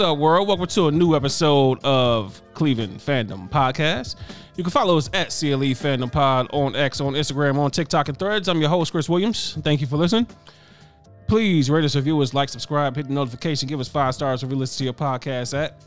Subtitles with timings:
[0.00, 0.48] What's up, world?
[0.48, 4.16] Welcome to a new episode of Cleveland Fandom Podcast.
[4.56, 8.18] You can follow us at CLE Fandom Pod on X, on Instagram, on TikTok, and
[8.18, 8.48] Threads.
[8.48, 9.58] I'm your host, Chris Williams.
[9.60, 10.26] Thank you for listening.
[11.26, 14.48] Please rate us, review us, like, subscribe, hit the notification, give us five stars if
[14.48, 15.84] you listen to your podcast at.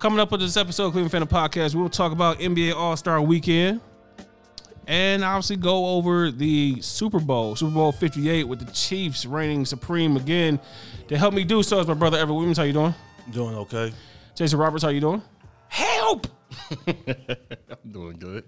[0.00, 2.96] Coming up with this episode of Cleveland Fandom Podcast, we will talk about NBA All
[2.96, 3.80] Star Weekend
[4.88, 10.16] and obviously go over the Super Bowl, Super Bowl 58, with the Chiefs reigning supreme
[10.16, 10.58] again.
[11.06, 12.56] To help me do so is my brother Ever Williams.
[12.56, 12.94] How you doing?
[13.32, 13.92] Doing okay.
[14.34, 15.22] Jason Roberts, how you doing?
[15.68, 16.26] Help!
[16.86, 18.44] I'm doing good.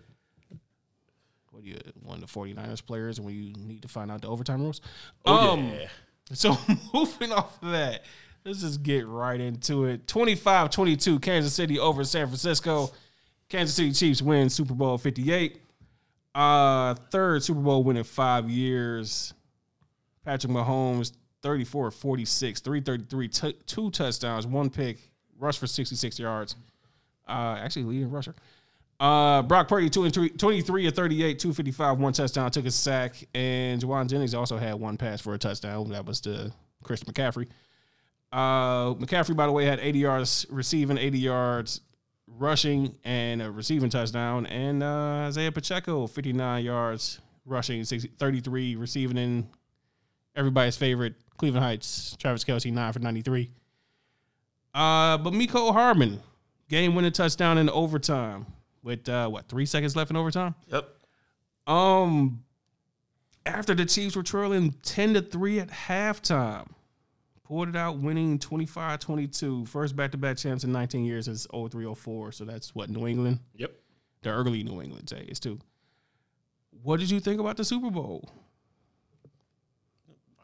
[1.50, 4.22] What are you, one of the 49ers players, and when you need to find out
[4.22, 4.80] the overtime rules?
[5.26, 5.88] Oh, Um, yeah.
[6.32, 6.56] So
[6.94, 8.04] moving off of that,
[8.44, 10.06] let's just get right into it.
[10.06, 12.90] 25-22, Kansas City over San Francisco.
[13.48, 15.60] Kansas City Chiefs win Super Bowl 58.
[16.32, 19.34] Uh third Super Bowl win in five years.
[20.24, 21.10] Patrick Mahomes,
[21.42, 24.98] 34 46, 333, t- two touchdowns, one pick,
[25.38, 26.56] rush for 66 yards.
[27.28, 28.34] Uh actually leading rusher.
[29.00, 33.16] Uh, Brock Purdy, two and three, 23 or 38, 255, one touchdown, took a sack.
[33.34, 35.88] And Jauan Jennings also had one pass for a touchdown.
[35.88, 36.52] That was to
[36.84, 37.48] Chris McCaffrey.
[38.30, 41.80] Uh, McCaffrey, by the way, had 80 yards receiving, 80 yards
[42.26, 44.44] rushing, and a receiving touchdown.
[44.46, 49.48] And uh, Isaiah Pacheco, 59 yards rushing, 60, 33 receiving, and
[50.36, 53.50] everybody's favorite, Cleveland Heights, Travis Kelce, 9 for 93.
[54.74, 56.20] Uh, but Mecole Hardman,
[56.68, 58.44] game winning touchdown in overtime
[58.82, 60.54] with uh, what three seconds left in overtime.
[60.70, 60.86] Yep.
[61.66, 62.44] Um,
[63.46, 66.68] after the Chiefs were trailing ten to three at halftime,
[67.42, 69.66] pulled it out, winning 25-22.
[69.66, 72.34] First back-to-back champs in 19 years since 03-04.
[72.34, 73.72] So that's what New England, Yep.
[74.22, 75.58] the early New England days too.
[76.82, 78.28] What did you think about the Super Bowl?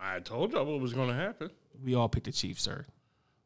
[0.00, 1.50] I told y'all what was going to happen.
[1.82, 2.86] We all picked the Chiefs, sir.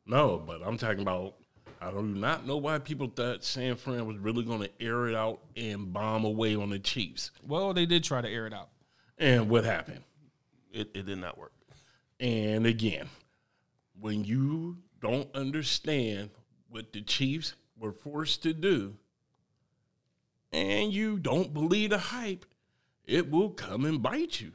[0.06, 1.34] No, but I'm talking about.
[1.82, 5.14] I do not know why people thought San Fran was really going to air it
[5.14, 7.30] out and bomb away on the Chiefs.
[7.46, 8.68] Well, they did try to air it out.
[9.16, 10.02] And what happened?
[10.72, 11.52] It, it did not work.
[12.18, 13.08] And again,
[13.98, 16.30] when you don't understand
[16.68, 18.94] what the Chiefs were forced to do,
[20.52, 22.44] and you don't believe the hype,
[23.06, 24.52] it will come and bite you.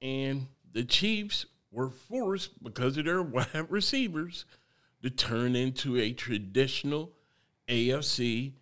[0.00, 4.44] And the Chiefs were forced, because of their wide receivers,
[5.02, 7.12] to turn into a traditional
[7.68, 8.52] AFC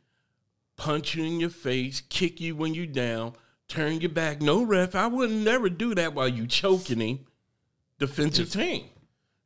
[0.76, 3.34] punch you in your face, kick you when you down,
[3.68, 4.40] turn your back.
[4.42, 7.20] No ref, I would never do that while you choking him.
[7.98, 8.86] Defensive team.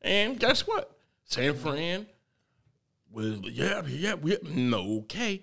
[0.01, 0.97] And guess what?
[1.25, 2.07] San Fran
[3.11, 5.43] was yeah, yeah, we no okay.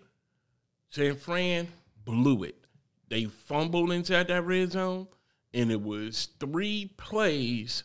[0.90, 1.68] San Fran
[2.06, 2.56] blew it.
[3.10, 5.08] They fumbled inside that red zone,
[5.54, 7.84] and it was three plays.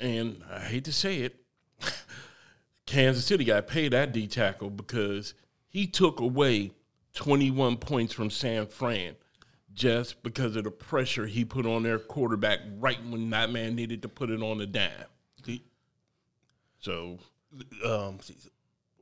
[0.00, 1.36] And I hate to say it,
[2.86, 5.34] Kansas City got paid that D tackle because
[5.68, 6.72] he took away
[7.14, 9.16] 21 points from San Fran
[9.74, 14.02] just because of the pressure he put on their quarterback right when that man needed
[14.02, 14.90] to put it on the dime.
[16.82, 17.18] So
[17.84, 18.18] um,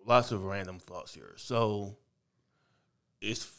[0.06, 1.32] lots of random thoughts here.
[1.36, 1.96] So,
[3.20, 3.50] it's.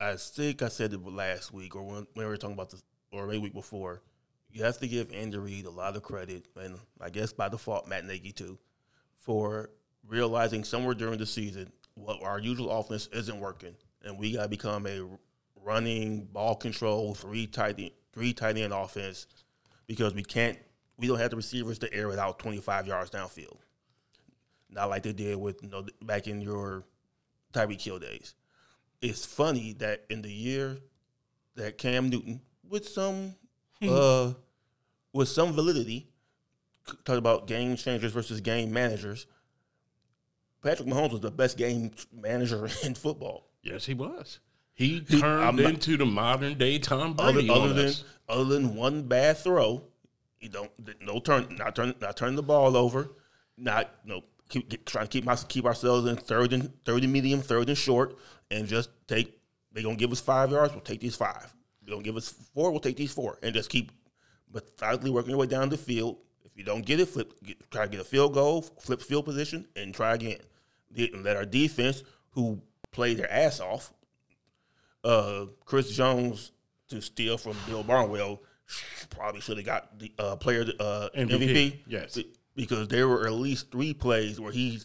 [0.00, 2.82] I think I said it last week, or when, when we were talking about this,
[3.14, 4.02] or maybe week before.
[4.50, 7.88] You have to give Andy Reid a lot of credit, and I guess by default,
[7.88, 8.58] Matt Nagy too,
[9.18, 9.70] for
[10.06, 13.74] realizing somewhere during the season what our usual offense isn't working,
[14.04, 15.02] and we got to become a
[15.64, 19.26] running ball control three tight end, three tight end offense
[19.86, 20.58] because we can't
[20.96, 23.56] we don't have the receivers to air it out 25 yards downfield.
[24.70, 26.84] Not like they did with you know back in your
[27.52, 28.34] Tyreek Hill days.
[29.00, 30.78] It's funny that in the year
[31.56, 33.34] that Cam Newton, with some
[33.88, 34.32] uh,
[35.12, 36.08] with some validity,
[37.04, 39.26] talk about game changers versus game managers.
[40.62, 43.50] Patrick Mahomes was the best game manager in football.
[43.62, 44.38] yes, he was.
[44.72, 47.48] He He- turned not- into the modern day Tom Brady.
[47.50, 48.04] other on than us.
[48.28, 49.84] other than one bad throw,
[50.40, 50.70] you don't
[51.00, 53.10] no turn not turn not turn the ball over,
[53.56, 57.12] not no keep get, trying to keep my keep ourselves in third and third and
[57.12, 58.16] medium, third and short,
[58.50, 59.38] and just take.
[59.72, 60.72] they're gonna give us five yards.
[60.72, 61.53] We'll take these five.
[61.88, 62.70] Gonna give us four.
[62.70, 63.92] We'll take these four, and just keep
[64.52, 66.18] methodically working your way down the field.
[66.44, 67.32] If you don't get it, flip.
[67.42, 70.38] Get, try to get a field goal, flip field position, and try again.
[70.96, 72.60] And let our defense, who
[72.92, 73.92] played their ass off,
[75.02, 76.52] uh, Chris Jones
[76.88, 78.40] to steal from Bill Barnwell
[79.10, 81.78] probably should have got the uh, player uh, MVP, MVP.
[81.86, 82.18] yes.
[82.56, 84.80] Because there were at least three plays where he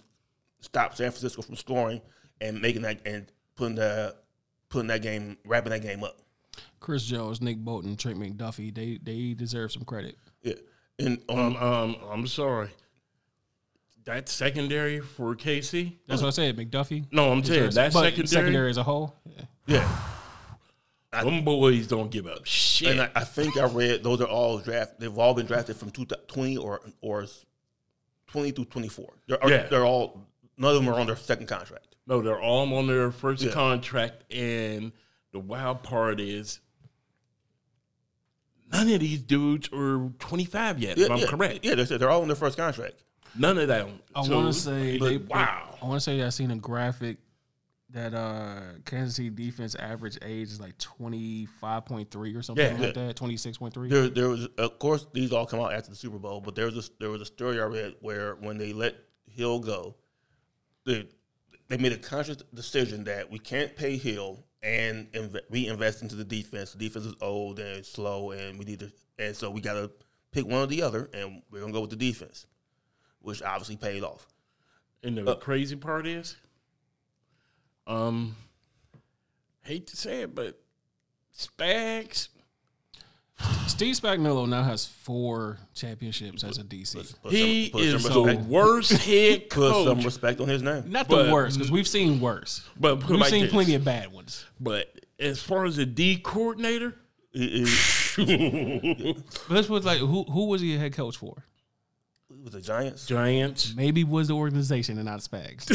[0.59, 2.01] stopped San Francisco from scoring
[2.41, 4.15] and making that and putting the
[4.69, 6.19] putting that game wrapping that game up.
[6.79, 10.17] Chris Jones, Nick Bolton, Trent McDuffie, they they deserve some credit.
[10.43, 10.53] Yeah,
[10.97, 12.69] and um, Um, um, I'm sorry.
[14.05, 15.93] that secondary for KC.
[16.07, 16.57] That's what I said.
[16.57, 17.05] McDuffie.
[17.11, 18.27] No, I'm saying that But secondary.
[18.27, 19.15] secondary as a whole.
[19.67, 19.87] Yeah.
[21.11, 21.23] Yeah.
[21.23, 22.89] Them boys don't give up shit.
[22.91, 24.99] And I, I think I read those are all draft.
[24.99, 27.25] They've all been drafted from two, 20 or or
[28.27, 29.13] twenty through twenty four.
[29.27, 29.63] They're, Yeah.
[29.69, 31.95] they're all none of them are on their second contract.
[32.05, 33.51] no, they're all on their first Yeah.
[33.51, 34.91] contract, and
[35.31, 36.59] the wild part is
[38.71, 40.97] none of these dudes are 25 yet.
[40.97, 41.59] Yeah, if I'm yeah, correct.
[41.65, 43.03] Yeah, they're, they're all on their first contract.
[43.37, 43.99] None of them.
[44.15, 45.17] I So, want to say but they.
[45.17, 45.77] wow.
[45.81, 47.17] I want to say I seen a graphic
[47.91, 52.75] that uh Kansas City defense average age is like twenty five point three or something
[52.77, 52.79] Yeah.
[52.85, 53.15] like that.
[53.15, 53.89] Twenty six point three.
[53.89, 56.65] There, there was, of course, these all come out after the Super Bowl, but there
[56.65, 58.95] was a, there was a story I read where when they let
[59.27, 59.95] Hill go,
[60.85, 61.07] they
[61.67, 66.23] they made a conscious decision that we can't pay Hill and inve- reinvest into the
[66.23, 66.73] defense.
[66.73, 69.91] The defense is old and slow, and we need to, and so we got to
[70.31, 72.45] pick one or the other, and we're gonna go with the defense,
[73.21, 74.27] which obviously paid off.
[75.03, 76.35] And Uh, the crazy part is,
[77.87, 78.35] um,
[79.63, 80.61] hate to say it, but
[81.35, 82.27] Spags,
[83.67, 87.15] Steve Spagnuolo now has four championships as a DC.
[87.23, 89.73] Put he some, put is some the respect, worst head coach.
[89.73, 90.83] put some respect on his name.
[90.91, 92.67] Not the worst because we've seen worse.
[92.79, 93.51] But We've like seen this.
[93.51, 94.45] plenty of bad ones.
[94.59, 94.87] But
[95.19, 96.95] as far as a D coordinator,
[97.31, 97.65] He,
[98.15, 99.13] he,
[99.47, 101.45] But this was like who who was he a head coach for?
[102.39, 103.05] He was the Giants.
[103.05, 103.73] Giants.
[103.75, 105.65] Maybe was the organization and not Spags.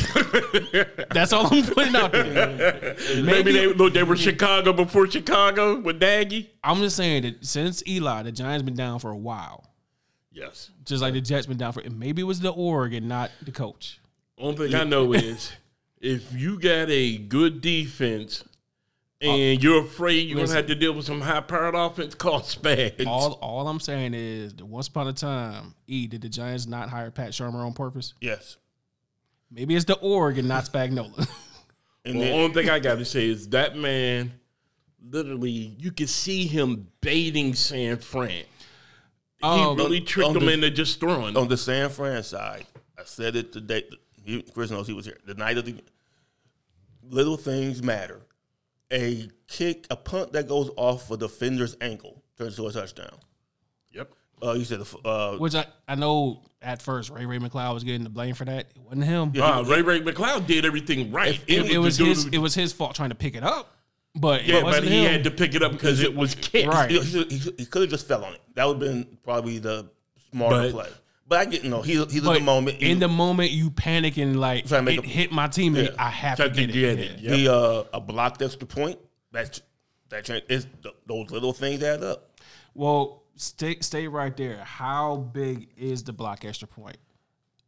[1.12, 2.96] That's all I'm putting out there.
[3.22, 6.50] Maybe they look, they were Chicago before Chicago with Nagy.
[6.62, 9.74] I'm just saying that since Eli, the Giants been down for a while.
[10.32, 10.70] Yes.
[10.84, 13.30] Just like the Jets been down for and maybe it was the org and not
[13.42, 14.00] the coach.
[14.38, 15.52] Only thing I know is
[16.00, 18.42] if you got a good defense
[19.24, 20.54] and you're afraid you're listen.
[20.54, 23.06] gonna have to deal with some high powered offense called Spags.
[23.06, 26.88] All all I'm saying is that once upon a time, E, did the Giants not
[26.88, 28.14] hire Pat Shurmur on purpose?
[28.20, 28.56] Yes.
[29.50, 31.28] Maybe it's the org and not Spagnola.
[32.06, 34.32] And Well, the only thing I got to say is that man,
[35.02, 38.44] literally, you could see him baiting San Fran.
[39.38, 41.34] He Um, really tricked on them the- into just throwing.
[41.34, 42.66] on the San Fran side,
[42.98, 43.84] I said it today.
[44.22, 45.16] he- Chris knows he was here.
[45.24, 45.76] The night of the
[47.08, 48.20] little things matter.
[48.94, 53.16] A kick, a punt that goes off of the defender's ankle turns to a touchdown.
[53.92, 54.12] Yep.
[54.42, 57.82] Uh, you said, the, uh, Which I, I know at first Ray Ray McCloud was
[57.84, 58.66] getting the blame for that.
[58.74, 59.32] It wasn't him.
[59.40, 61.40] Uh, Ray Ray McCloud did everything right.
[61.46, 63.70] It, it was the his it was his fault trying to pick it up.
[64.16, 65.12] But yeah, it but wasn't he him.
[65.12, 66.68] had to pick it up because it was kicked.
[66.68, 66.88] Right.
[66.90, 68.40] he, he, he could have just fell on it.
[68.54, 69.88] That would have been probably the
[70.30, 70.88] smarter But- play.
[71.26, 71.80] But I get no.
[71.82, 72.82] He he's in the moment.
[72.82, 75.90] in the moment you panic and like Trying to make it a- hit my teammate,
[75.94, 76.04] Yeah.
[76.04, 77.10] I have Tried to to get, get it.
[77.12, 77.18] it.
[77.20, 77.30] Yeah.
[77.30, 77.38] Yep.
[77.38, 78.98] he uh, a blocked extra point.
[79.32, 79.60] That
[80.10, 80.40] that cha-
[81.06, 82.38] those little things add up.
[82.74, 84.58] Well, stay stay right there.
[84.64, 86.98] How big is the block extra point?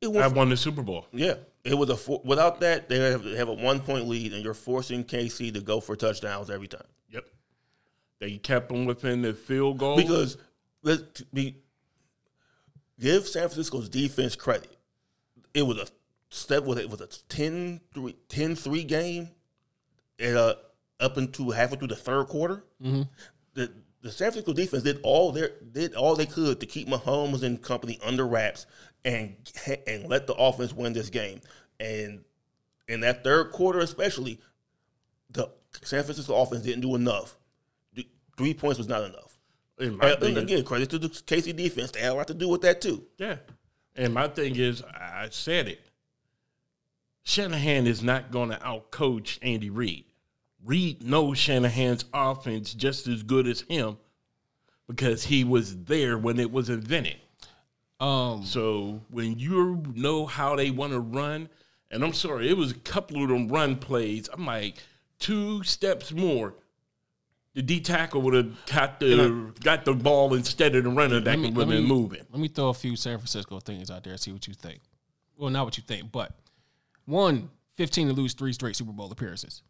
[0.02, 1.06] It I went won the Super Bowl.
[1.12, 4.34] Yeah, it was a four, without that they have, they have a one point lead,
[4.34, 7.24] and you're forcing KC to go for touchdowns every time Yep.
[8.20, 9.96] They kept them within the field goal.
[9.96, 10.36] because
[10.82, 11.56] let's be
[12.98, 14.76] give San Francisco's defense credit.
[15.54, 15.86] It was a
[16.30, 17.80] step with it was a 10-3,
[18.28, 19.30] 10-3 game,
[20.18, 20.54] and uh,
[21.00, 22.64] up into halfway through the third quarter.
[23.54, 23.72] The
[24.02, 27.60] the San Francisco defense did all their did all they could to keep Mahomes and
[27.60, 28.66] company under wraps
[29.04, 29.34] and
[29.86, 31.40] and let the offense win this game.
[31.80, 32.22] And
[32.86, 34.38] in that third quarter, especially,
[35.30, 35.50] the
[35.82, 37.36] San Francisco offense didn't do enough.
[38.36, 39.25] Three points was not enough.
[39.78, 41.90] And my And, thing and is- again, credit to the KC defense.
[41.90, 43.04] They had a lot to do with that too.
[43.18, 43.36] Yeah.
[43.94, 45.80] And my thing is, I said it.
[47.24, 50.04] Shanahan is not going to outcoach Andy Reid.
[50.64, 53.98] Reid knows Shanahan's offense just as good as him
[54.86, 57.16] because he was there when it was invented.
[57.98, 61.48] Um, So when you know how they want to run,
[61.90, 64.28] and I'm sorry, it was a couple of them run plays.
[64.32, 64.76] I'm like,
[65.18, 66.54] two steps more.
[67.56, 71.38] The D tackle would have got the got the ball instead of the runner that
[71.38, 72.20] me- would have been me- moving.
[72.30, 74.80] let me throw a few San Francisco things out there and see what you think.
[75.38, 76.32] Well, not what you think, but
[77.06, 79.62] one, 15 to lose three straight Super Bowl appearances.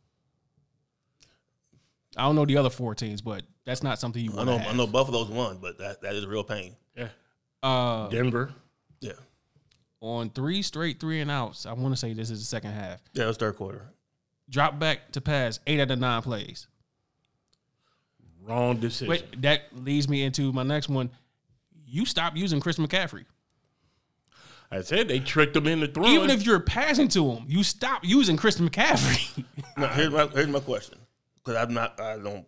[2.16, 4.58] I don't know the other four teams, but that's not something you I want know
[4.58, 6.74] to I know Buffalo's won, but that, that is a real pain.
[6.96, 7.08] Yeah.
[7.62, 8.52] Uh, Denver.
[9.00, 9.12] Yeah,
[10.00, 13.00] on three straight three and outs, I want to say this is the second half.
[13.12, 13.90] yeah, it was third quarter.
[14.50, 16.66] Drop back to pass eight out of nine plays.
[18.46, 19.08] Wrong decision.
[19.08, 21.10] Wait, that leads me into my next one.
[21.84, 23.24] You stop using Chris McCaffrey.
[24.70, 26.12] I said they tricked him into throwing.
[26.12, 29.44] Even if you're passing to him, you stop using Chris McCaffrey.
[29.78, 30.98] Now, here's my here's my question
[31.34, 32.46] because I'm not I don't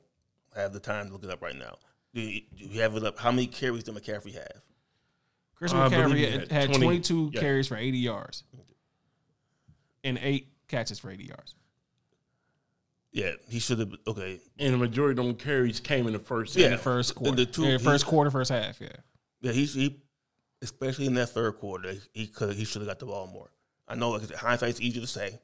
[0.56, 1.76] have the time to look it up right now.
[2.14, 3.18] Do you, do you have it up?
[3.18, 4.62] How many carries did McCaffrey have?
[5.54, 7.40] Chris I McCaffrey had, had had 20 22 yeah.
[7.40, 8.44] carries for 80 yards
[10.04, 11.54] and eight catches for 80 yards.
[13.12, 13.92] Yeah, he should have.
[14.06, 16.56] Okay, And the majority of them carries came in the first.
[16.56, 16.66] Yeah.
[16.66, 18.80] In the first In quarter, the two- in the first he- quarter, first half.
[18.80, 18.88] Yeah,
[19.40, 20.00] yeah, he's he,
[20.62, 23.50] especially in that third quarter, he could he should have got the ball more.
[23.88, 25.40] I know, like hindsight's easy to say,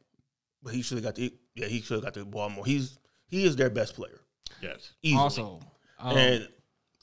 [0.63, 2.67] but he should have got the yeah he should have got the ball more.
[2.67, 4.21] He's he is their best player.
[4.61, 4.93] Yes.
[5.03, 5.21] Easily.
[5.23, 5.61] Also,
[5.99, 6.49] um, and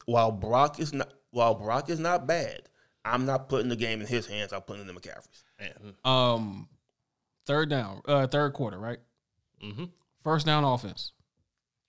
[0.05, 2.61] while Brock is not while Brock is not bad,
[3.03, 4.53] I'm not putting the game in his hands.
[4.53, 5.43] I'm putting it in McCaffrey's.
[5.59, 5.95] Man.
[6.05, 6.69] um,
[7.47, 8.99] third down, uh, third quarter, right?
[9.59, 9.85] hmm
[10.23, 11.13] First down offense.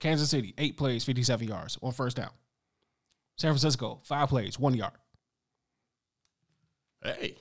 [0.00, 2.30] Kansas City, eight plays, 57 yards on first down.
[3.36, 4.92] San Francisco, five plays, one yard.
[7.02, 7.36] Hey.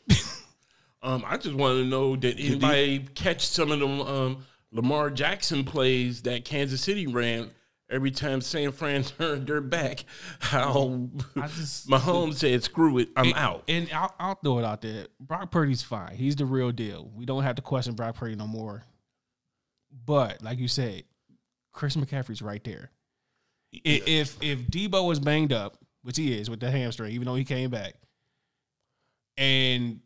[1.03, 5.63] um, I just want to know did anybody catch some of them um, Lamar Jackson
[5.63, 7.51] plays that Kansas City ran
[7.89, 10.05] every time San Fran turned their back?
[10.39, 10.99] How
[11.35, 14.81] I just Mahomes said, "Screw it, I'm and, out." And I'll, I'll throw it out
[14.81, 15.07] there.
[15.19, 16.15] Brock Purdy's fine.
[16.15, 17.11] He's the real deal.
[17.15, 18.83] We don't have to question Brock Purdy no more.
[20.05, 21.03] But like you said,
[21.71, 22.91] Chris McCaffrey's right there.
[23.73, 27.35] I- If if Deebo was banged up, which he is with the hamstring, even though
[27.35, 27.93] he came back,
[29.37, 29.99] and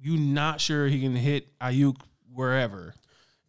[0.00, 1.96] you're not sure he can hit Aiyuk
[2.32, 2.94] wherever,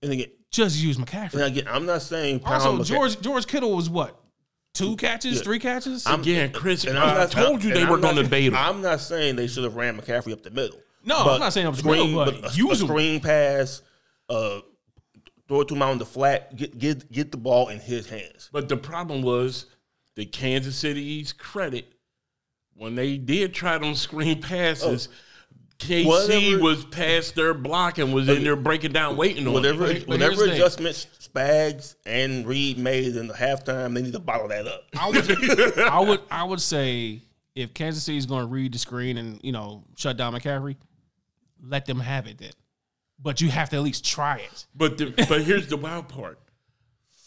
[0.02, 1.46] And again, just use and McCaffrey.
[1.46, 4.18] again, I'm not saying pound Also, McCa- George George Kittle was what
[4.74, 5.44] two catches, Yeah.
[5.44, 6.06] three catches.
[6.06, 8.56] I'm- Again, Chris, and I told you and they I'm were going to bait him.
[8.56, 10.80] I'm not saying they should have ran McCaffrey up the middle.
[11.04, 13.82] No, I'm not saying up the middle, but a, use a screen pass,
[14.30, 14.60] uh,
[15.52, 18.08] throw it to him out on the flat, get get get the ball in his
[18.10, 18.50] hands.
[18.54, 19.66] But the problem was
[20.16, 21.92] the Kansas City's credit
[22.74, 25.10] when they did try them screen passes.
[25.78, 26.08] KC Oh.
[26.08, 30.08] Whatever- was past their block and was in there breaking down, waiting on Whatever it.
[30.08, 30.62] but here's whatever the thing.
[30.62, 34.84] adjustments Spags and Reid made in the halftime, they need to bottle that up.
[34.98, 37.20] I would, I would, I would say
[37.56, 40.78] if Kansas City is going to read the screen and you know shut down McCaffrey,
[41.62, 42.52] let them have it then.
[43.22, 44.66] But you have to at least try it.
[44.76, 46.40] But the, but here's the wild part.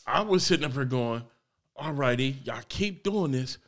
[0.07, 1.23] I was sitting up here going,
[1.77, 3.59] "All righty, y'all keep doing this.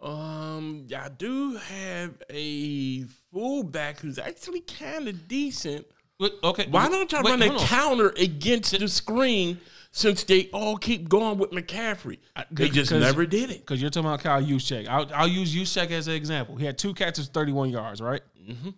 [0.00, 3.02] Um, y'all do have a
[3.32, 5.86] fullback who's actually kind of decent.
[6.18, 7.58] But, okay, Why don't y'all wait, run a on.
[7.60, 9.60] counter against the screen
[9.92, 12.18] since they all keep going with McCaffrey?
[12.50, 13.60] They just never did it.
[13.60, 14.88] Because you're talking about Kyle Juszczyk.
[14.88, 16.56] I'll, I'll use Juszczyk as an example.
[16.56, 18.22] He had two catches, 31 yards, right?
[18.48, 18.70] Mm-hmm.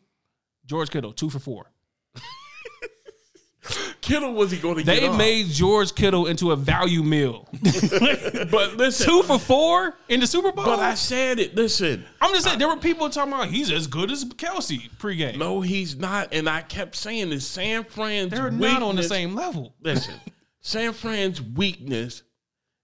[0.66, 1.66] George Kittle, two for four.
[4.00, 7.46] Kittle was he going to They made George Kittle into a value meal.
[7.62, 10.64] but listen, two for four in the Super Bowl.
[10.64, 11.54] but I said it.
[11.54, 15.36] Listen, I'm just saying, there were people talking about he's as good as Kelce pregame.
[15.38, 16.32] no, he's not.
[16.32, 17.46] And I kept saying this.
[17.46, 19.74] San Fran's They're not on the weakness- same level.
[19.82, 20.14] Listen,
[20.60, 22.22] San Fran's weakness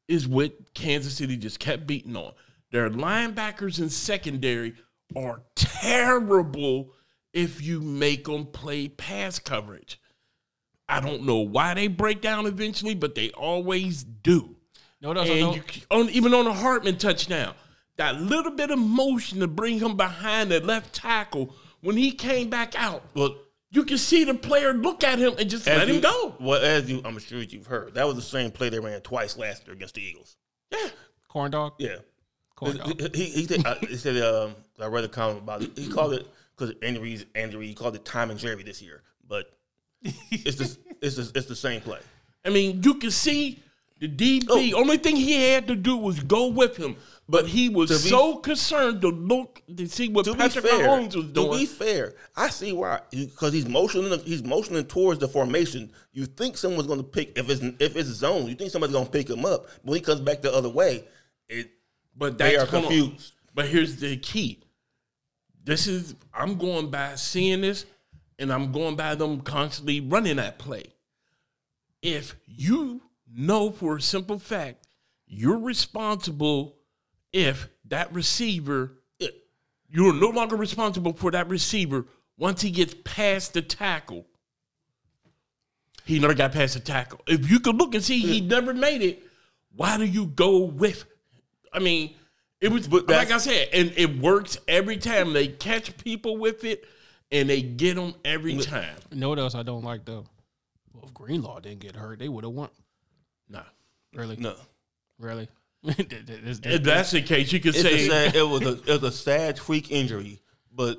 [0.08, 2.32] is what Kansas City just kept beating on.
[2.70, 4.74] Their linebackers and secondary
[5.16, 6.92] are terrible
[7.36, 10.00] if you make them play pass coverage.
[10.88, 14.56] I don't know why they break down eventually, but they always do.
[15.02, 15.54] No, no, And no.
[15.54, 17.54] you, on, even on a Hardman touchdown,
[17.98, 22.48] that little bit of motion to bring him behind the left tackle when he came
[22.48, 23.36] back out, Well,
[23.70, 26.36] you can see the player look at him and just as let him go.
[26.40, 29.36] Well, as you, I'm sure you've heard, that was the same play they ran twice
[29.36, 30.36] last year against the Eagles.
[30.72, 30.88] Yeah.
[31.28, 31.74] Corn dog?
[31.78, 31.96] Yeah.
[32.54, 33.14] Corn dog.
[33.14, 35.72] He, he, said, uh, he said um, I read a comment about it.
[35.76, 39.02] He called it because Andy Andy Reid he called it Tom and Jerry this year,
[39.28, 39.50] but
[40.02, 41.98] it's the it's the, it's the same play.
[42.44, 43.62] I mean, you can see
[43.98, 44.46] the DB.
[44.48, 44.80] Oh.
[44.80, 46.96] Only thing he had to do was go with him,
[47.28, 51.16] but he was be- so concerned to look to see what To Patrick fair, Mahomes
[51.16, 51.52] was doing.
[51.52, 55.90] to be fair, I see why because he's motioning he's motioning towards the formation.
[56.12, 58.46] You think someone's going to pick if it's if it's zone.
[58.46, 60.68] You think somebody's going to pick him up, but when he comes back the other
[60.68, 61.04] way,
[61.48, 61.70] it
[62.16, 62.90] but they are hold on.
[62.90, 63.32] confused.
[63.54, 64.60] But here's the key.
[65.66, 67.84] This is I'm going by seeing this,
[68.38, 70.84] and I'm going by them constantly running that play.
[72.00, 74.86] If you know for a simple fact
[75.26, 76.76] you're responsible
[77.32, 79.28] if that receiver eh,
[79.88, 82.06] you're no longer responsible for that receiver
[82.38, 84.26] once he gets past the tackle.
[86.04, 87.20] He never got past the tackle.
[87.26, 88.48] If you could look and see he eh.
[88.48, 89.22] never made it,
[89.74, 91.04] why do you go with?
[91.72, 92.14] I mean,
[92.60, 95.32] it was But like I said, and it works every time.
[95.32, 96.84] They catch people with it,
[97.30, 98.96] and they get them every time.
[99.10, 100.24] You know what else I don't like though?
[100.92, 102.70] Well, if Greenlaw didn't get hurt, they would have won.
[103.48, 103.62] Nah.
[104.14, 104.36] Really?
[104.36, 104.54] No,
[105.18, 105.48] Really?
[105.82, 109.02] This- this- If that's the case, you could say sad, it was a it was
[109.02, 110.40] a sad freak injury,
[110.72, 110.98] but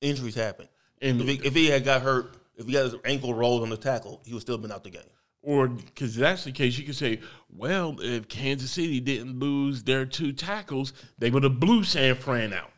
[0.00, 0.68] injuries happen.
[1.00, 3.70] And- if he, if he had got hurt, if he got his ankle rolled on
[3.70, 5.02] the tackle, he would still been out the game.
[5.42, 10.04] Or because that's the case, you could say, well, if Kansas City didn't lose their
[10.04, 12.70] two tackles, they would have blew San Fran out.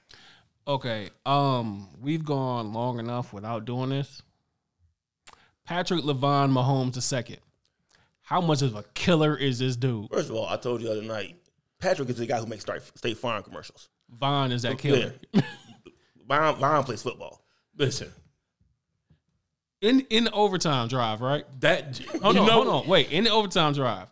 [0.68, 1.10] Okay.
[1.24, 4.22] Um, we've gone long enough without doing this.
[5.64, 7.38] Patrick Lavon Mahomes the second.
[8.22, 10.08] How much of a killer is this dude?
[10.10, 11.36] First of all, I told you the other night,
[11.80, 13.88] Patrick is the guy who makes State State Farm commercials.
[14.08, 15.14] Vaughn is that killer.
[16.28, 17.42] Von, Von plays football.
[17.76, 18.12] Listen,
[19.80, 21.44] In in the overtime drive, right?
[21.60, 22.86] that Hold you on, know, hold on.
[22.86, 24.08] Wait, in the overtime drive.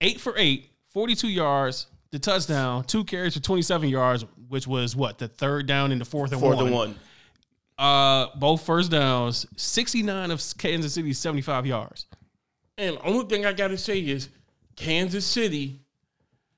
[0.00, 5.18] Eight for eight, 42 yards, the touchdown, two carries for 27 yards, which was what,
[5.18, 6.66] the third down in the fourth and Fourth one.
[6.66, 6.94] and one.
[7.76, 12.06] Uh both first downs, 69 of Kansas City's 75 yards.
[12.78, 14.28] And the only thing I gotta say is
[14.76, 15.80] Kansas City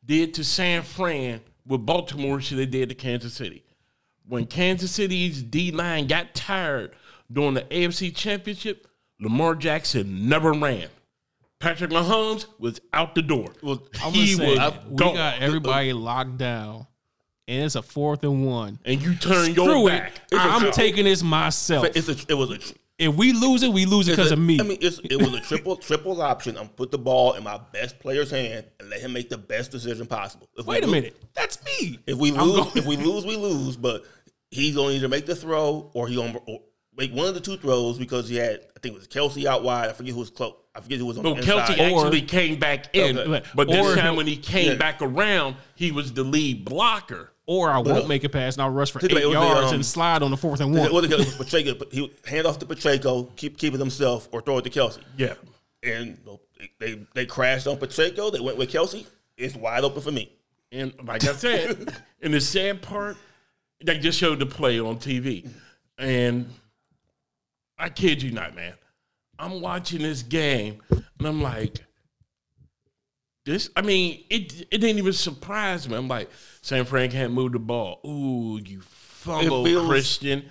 [0.05, 3.65] did to San Fran what Baltimore should have did to Kansas City.
[4.27, 6.95] When Kansas City's D line got tired
[7.33, 8.87] during the AFC Championship,
[9.21, 10.89] Lamar Jackson never ran.
[11.61, 13.53] Patrick Mahomes was out the door.
[13.63, 15.15] Well, he say, was we gone.
[15.15, 16.89] got everybody locked down,
[17.47, 18.81] and it's a fourth and one.
[18.85, 20.13] and you turn your Screw back.
[20.33, 20.39] it.
[20.39, 21.85] I'm taking this myself.
[21.87, 21.91] a,
[22.29, 22.59] it was a
[22.99, 24.59] If we lose it, we lose it because of me.
[24.59, 26.59] I mean, it's, it was a triple triple option.
[26.59, 29.71] I'm put the ball in my best player's hand and let him make the best
[29.71, 30.49] decision possible.
[30.57, 31.23] If Wait a lose- minute.
[31.35, 32.01] That's me.
[32.09, 33.77] If we I'm lose, going- if we lose, we lose.
[33.77, 34.05] But
[34.51, 36.59] he's gonna either make the throw or he gonna or
[36.97, 39.63] make one of the two throws because he had I think it was Kelce out
[39.63, 39.89] wide.
[39.89, 40.55] I forget who was close.
[40.75, 41.77] I forget who was on No, the inside.
[41.77, 43.47] Kelce actually came back in, Okay.
[43.55, 44.75] but this Or- time when he came Yeah.
[44.77, 47.31] back around, he was the lead blocker.
[47.45, 49.27] Or I won't Well, make a pass and I'll rush for eight about it, it
[49.27, 50.93] the, yards um, and slide on the fourth and It one.
[50.93, 51.85] was, it was Pacheco.
[51.91, 54.99] He would hand off to Pacheco, keep keep it himself, or throw it to Kelce.
[55.17, 55.35] Yeah.
[55.83, 56.19] And
[56.59, 58.31] they they, they crashed on Pacheco.
[58.31, 59.05] They went with Kelce.
[59.37, 60.31] It's wide open for me.
[60.71, 63.17] And like I said, and the sad part,
[63.85, 65.51] they just showed the play on TV.
[65.99, 66.49] And
[67.83, 68.75] I kid you not, man.
[69.41, 71.85] I'm watching this game and I'm like,
[73.45, 75.97] this, I mean, it it didn't even surprise me.
[75.97, 78.01] I'm like, San Fran can't move the ball.
[78.07, 80.45] Ooh, you fumble, feels- Christian.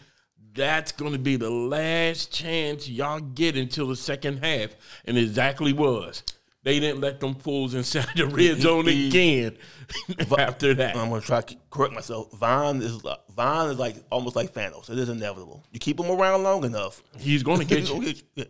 [0.54, 4.72] That's going to be the last chance y'all get until the second half.
[5.06, 6.24] And exactly was.
[6.64, 9.58] They didn't let them fools inside the red zone he- again
[10.38, 10.96] after that.
[10.96, 12.32] I'm gonna try to correct myself.
[12.34, 14.90] Vaughn is like- Vaughn is like almost like Thanos.
[14.90, 15.64] It is inevitable.
[15.72, 18.02] You keep him around long enough, He's going to get you.
[18.04, 18.24] get you.
[18.36, 18.44] Yeah.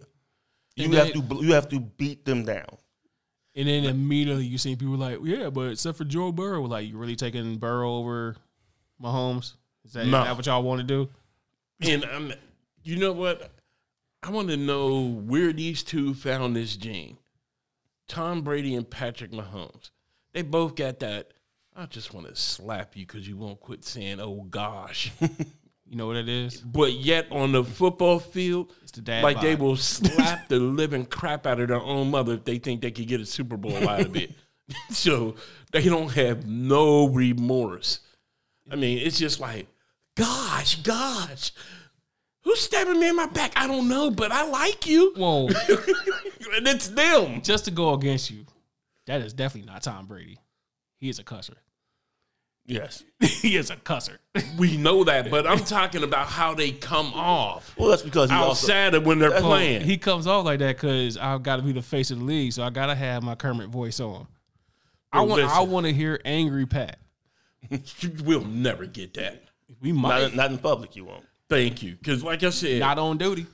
[0.75, 2.77] You And have to you have to beat them down.
[3.55, 6.97] And then immediately you see people like, yeah, but except for Joe Burrow, like you
[6.97, 8.35] really taking Burrow over
[9.01, 9.53] Mahomes?
[9.85, 10.23] Is that, is No.
[10.23, 11.09] that what y'all want to do?
[11.81, 12.33] And um,
[12.83, 13.51] you know what?
[14.23, 17.17] I want to know where these two found this gene.
[18.11, 19.91] Tom Brady and Patrick Mahomes.
[20.33, 21.31] They both got that.
[21.73, 25.11] I just want to slap you because you won't quit saying, oh gosh.
[25.89, 26.55] You know what it is?
[26.61, 31.59] but yet on the football field, the like they will slap the living crap out
[31.59, 34.15] of their own mother if they think they could get a Super Bowl out of
[34.15, 34.31] it.
[34.89, 35.35] so
[35.73, 37.99] they don't have no remorse.
[38.71, 39.67] I mean, it's just like,
[40.15, 41.51] gosh, gosh,
[42.43, 43.51] who's stabbing me in my back?
[43.57, 45.11] I don't know, but I like you.
[45.17, 45.49] Whoa,
[46.55, 47.41] and it's them.
[47.41, 48.45] just to go against you,
[49.07, 50.37] that is definitely not Tom Brady.
[50.97, 51.55] He is a cusser.
[52.65, 53.03] Yes.
[53.19, 54.17] he is a cusser.
[54.57, 58.35] We know that, but I'm talking about how they come off Well, that's because he
[58.35, 59.81] also outside of when they're That's- playing.
[59.81, 62.53] he comes off like that because I've got to be the face of the league,
[62.53, 64.27] so I got to have my Kermit voice on.
[65.11, 65.41] I Yo, want.
[65.43, 66.99] I want to hear angry Pat.
[68.23, 69.43] we'll never get that.
[69.81, 70.95] We might in- not in public.
[70.95, 71.25] You won't.
[71.49, 73.45] Thank you, because like I said, not on duty.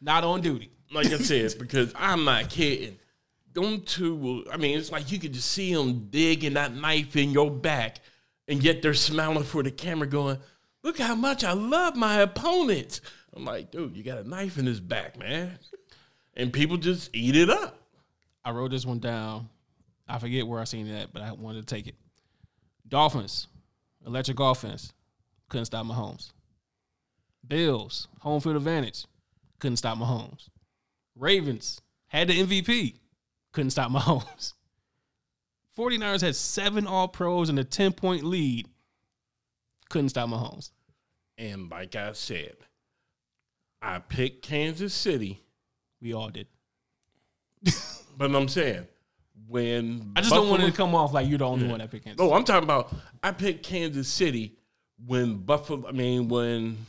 [0.00, 0.70] Not on duty.
[0.92, 2.98] Like I said, because I'm not kidding.
[3.52, 7.16] Them two will, I mean, it's like you could just see them digging that knife
[7.16, 7.98] in your back,
[8.46, 10.38] and yet they're smiling for the camera, going,
[10.82, 13.00] Look how much I love my opponents.
[13.34, 15.58] I'm like, dude, you got a knife in his back, man.
[16.34, 17.78] And people just eat it up.
[18.44, 19.48] I wrote this one down.
[20.08, 21.94] I forget where I seen that, but I wanted to take it.
[22.88, 23.46] Dolphins,
[24.06, 24.92] electric offense,
[25.48, 26.32] couldn't stop Mahomes.
[27.46, 29.04] Bills, home field advantage,
[29.58, 30.48] couldn't stop Mahomes.
[31.20, 32.96] Ravens had the MVP,
[33.52, 34.54] couldn't stop Mahomes.
[35.78, 38.66] 49ers had seven all pros and a 10 point lead,
[39.88, 40.70] couldn't stop Mahomes.
[41.38, 42.56] And like I said,
[43.80, 45.42] I picked Kansas City,
[46.02, 46.48] We all did.
[48.16, 48.86] but I'm saying,
[49.48, 51.90] when I just don't want it to come off like you're the only one that
[51.90, 52.24] picked Kansas.
[52.24, 54.56] No, I'm talking about I picked Kansas City
[55.06, 55.88] when Buffalo.
[55.88, 56.86] I mean, when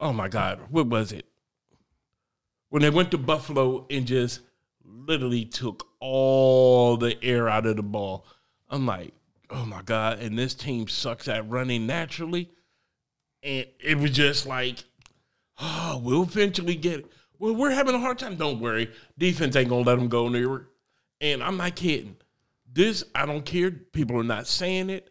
[0.00, 1.26] oh my God, what was it?
[2.72, 4.40] When they went to Buffalo and just
[4.82, 8.24] literally took all the air out of the ball.
[8.70, 9.12] I'm like,
[9.50, 12.48] oh my God, and this team sucks at running naturally.
[13.42, 14.84] And it was just like,
[15.60, 17.12] oh, we'll eventually get it.
[17.38, 18.36] Well, we're having a hard time.
[18.36, 18.90] Don't worry.
[19.18, 20.68] Defense ain't going to let them go near.
[21.20, 22.16] And I'm not kidding.
[22.72, 23.70] This, I don't care.
[23.70, 25.10] People are not saying it.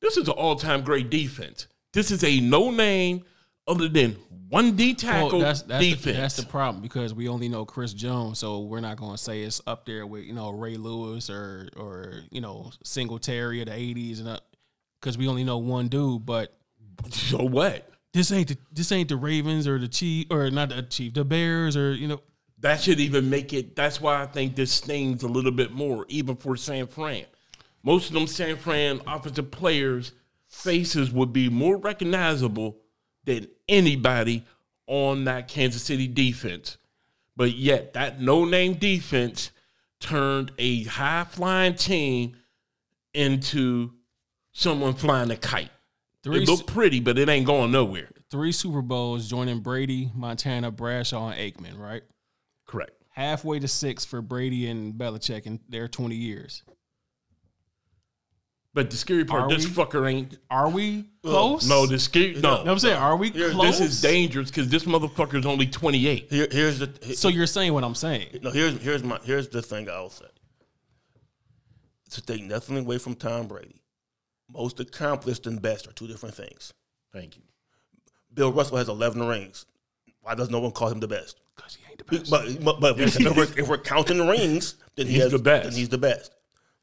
[0.00, 1.66] This is an all time great defense.
[1.92, 3.24] This is a no name
[3.70, 4.16] other than
[4.48, 7.94] one D tackle Well, that's that's the, that's the problem because we only know Chris
[7.94, 11.30] Jones, so we're not going to say it's up there with you know Ray Lewis
[11.30, 14.40] or or you know Singletary of the '80s and
[15.00, 16.26] because we only know one dude.
[16.26, 16.52] But
[17.10, 17.90] so what?
[18.12, 21.24] this ain't the this ain't the Ravens or the Chief or not the Chief, the
[21.24, 22.20] Bears or you know
[22.58, 23.76] That should even make it.
[23.76, 27.26] That's why I think this stings a little bit more, even for San Fran.
[27.82, 30.12] Most of them San Fran offensive players'
[30.48, 32.79] faces would be more recognizable
[33.34, 34.44] than anybody
[34.86, 36.76] on that Kansas City defense.
[37.36, 39.50] But yet, that no name defense
[40.00, 42.36] turned a high flying team
[43.14, 43.92] into
[44.52, 45.70] someone flying a kite.
[46.22, 48.08] three It looked pretty, but it ain't going nowhere.
[48.30, 51.78] three Super Bowls joining Brady, Montana, Bradshaw, and Aikman.
[51.78, 52.02] Right,
[52.66, 52.92] Correct.
[53.10, 56.62] halfway to six for Brady and Belichick in their 20 years.
[58.72, 59.72] But the scary part, Are this we?
[59.72, 60.38] fucker ain't.
[60.48, 61.68] Are we close?
[61.68, 62.34] No, the scary.
[62.34, 62.96] No, You know I'm saying?
[62.96, 63.78] Are we Here's- close?
[63.80, 66.28] This is dangerous because this motherfucker's only 28.
[66.30, 68.38] Here, here's the he- So you're saying what I'm saying?
[68.42, 68.50] no.
[68.52, 70.26] Here's here's my here's the thing I'll say.
[72.10, 73.82] To take nothing away from Tom Brady,
[74.48, 76.72] most accomplished and best are two different things.
[77.12, 77.42] Thank you.
[78.34, 79.66] Bill Russell has 11 rings.
[80.20, 81.40] Why does no one call him the best?
[81.56, 82.30] Because he ain't the best.
[82.30, 85.64] But but, but if, we're, if we're counting rings, then he He's has, the best.
[85.70, 86.32] Then he's the best,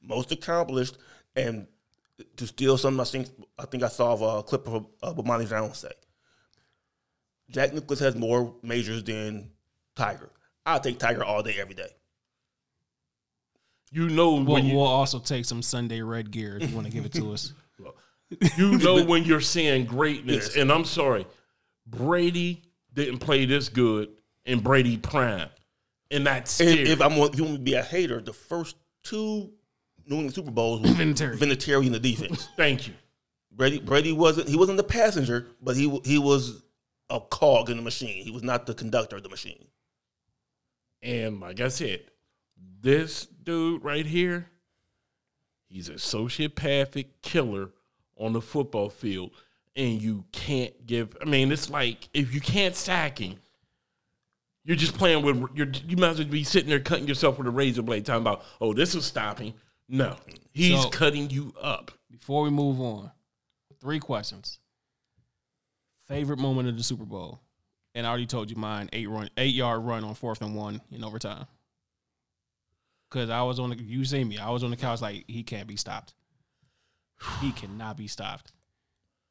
[0.01, 0.97] most accomplished,
[1.35, 1.67] and
[2.37, 3.27] to steal something I think
[3.59, 5.91] I think I saw a clip of uh, Bomani Jones say.
[7.49, 9.51] Jack Nicklaus has more majors than
[9.95, 10.29] Tiger.
[10.65, 11.87] I'll take Tiger all day, every day.
[13.89, 16.87] You know We'll, when you, we'll also take some Sunday red gear if you want
[16.87, 17.53] to give it to us.
[18.57, 20.47] you know when you're seeing greatness.
[20.47, 20.57] Yes.
[20.57, 21.25] And I'm sorry,
[21.85, 24.09] Brady didn't play this good
[24.45, 25.49] in Brady prime,
[26.11, 26.89] and that's scary.
[26.89, 29.53] if I'm if you want to be a hater, the first two
[30.07, 31.37] New England Super Bowls was Vinatieri.
[31.37, 32.47] Vinatieri in the defense.
[32.57, 32.93] Thank you.
[33.51, 36.63] Brady Brady wasn't he wasn't the passenger, but he he was
[37.09, 38.23] a cog in the machine.
[38.23, 39.65] He was not the conductor of the machine.
[41.01, 42.01] And like I said,
[42.81, 44.47] this dude right here,
[45.67, 47.69] he's a sociopathic killer
[48.17, 49.31] on the football field.
[49.75, 53.35] And you can't give, I mean, it's like if you can't sack him,
[54.63, 57.47] you're just playing with, you're, you might as well be sitting there cutting yourself with
[57.47, 59.53] a razor blade, talking about, oh, this will stop him.
[59.89, 60.17] No,
[60.51, 61.91] he's So- cutting you up.
[62.09, 63.11] Before we move on,
[63.79, 64.59] three questions.
[66.07, 67.39] Favorite moment of the Super Bowl,
[67.93, 68.89] and I already told you mine.
[68.93, 71.45] Eight run, eight yard run on fourth and one in overtime.
[73.09, 75.43] Because I was on the, you see me, I was on the couch like he
[75.43, 76.13] can't be stopped.
[77.41, 78.51] He cannot be stopped.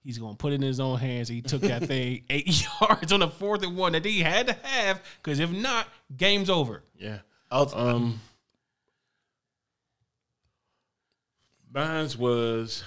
[0.03, 1.29] He's gonna put it in his own hands.
[1.29, 4.53] He took that thing eight yards on the fourth and one that he had to
[4.63, 5.03] have.
[5.23, 6.83] Because if not, game's over.
[6.99, 7.19] Yeah.
[7.51, 8.21] I'll, Um,
[11.77, 12.83] mine's was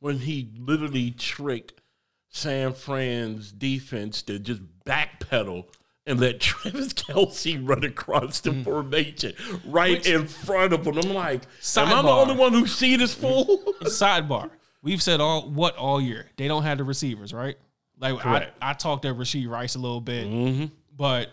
[0.00, 1.80] when he literally tricked
[2.30, 5.66] San Fran's defense to just backpedal
[6.06, 9.34] and let Travis Kelce run across the formation
[9.66, 10.98] right in front of him.
[10.98, 11.42] I'm like,
[11.76, 13.44] am I the only one who see this fool?
[13.82, 14.50] Sidebar.
[14.82, 16.30] We've said all what all year.
[16.36, 17.58] They don't have the receivers, right?
[18.00, 20.66] Like I, I talked to Rasheed Rice a little bit, mm-hmm.
[20.96, 21.28] but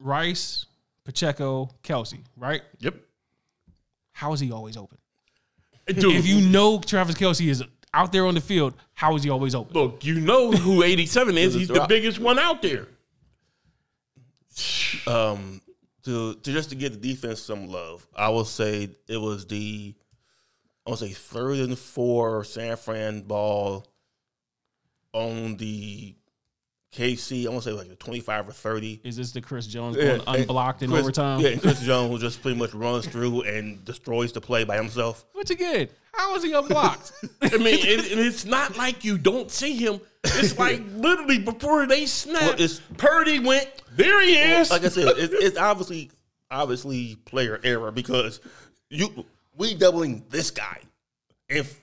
[0.00, 0.64] Rice,
[1.04, 2.62] Pacheco, Kelce, right?
[2.80, 3.03] Yep.
[4.14, 4.96] How is he always open?
[5.86, 9.28] Dude, If you know Travis Kelce is out there on the field, how is he
[9.30, 9.74] always open?
[9.74, 11.52] look, you know who 87 is.
[11.54, 12.88] He's the biggest one out there.
[15.06, 15.60] um,
[16.04, 19.94] to, to just to give the defense some love, I will say it was the
[20.86, 23.86] I will say third and four San Fran ball
[25.12, 26.14] on the
[26.94, 27.46] KC.
[27.46, 29.00] I want to say like the twenty five or thirty.
[29.04, 31.40] Is this the Chris Jones Yeah, going and unblocked in Chris- overtime?
[31.40, 34.76] Yeah, and Chris Jones who just pretty much runs through and destroys the play by
[34.76, 35.24] himself.
[35.32, 37.12] Which again, how is he unblocked?
[37.42, 40.00] I mean, and, and it's not like you don't see him.
[40.22, 43.68] It's like literally before they snap, Well, it's- Purdy went.
[43.96, 44.70] There he is.
[44.70, 46.10] Like I said, it, it's obviously
[46.50, 48.40] obviously player error because
[48.90, 49.24] you
[49.56, 50.78] we doubling this guy.
[51.48, 51.80] If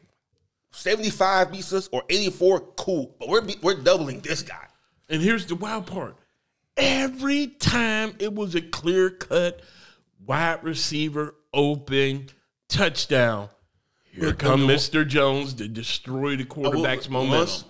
[0.71, 4.67] seventy five beats us or eighty four, cool, but we're we're doubling this guy.
[5.11, 6.15] And here's the wild part:
[6.77, 9.61] every time it was a clear cut
[10.25, 12.29] wide receiver open
[12.69, 13.49] touchdown.
[14.11, 15.07] Here come Mr.
[15.07, 17.39] Jones to destroy the quarterback's Well, momentum.
[17.39, 17.65] Once,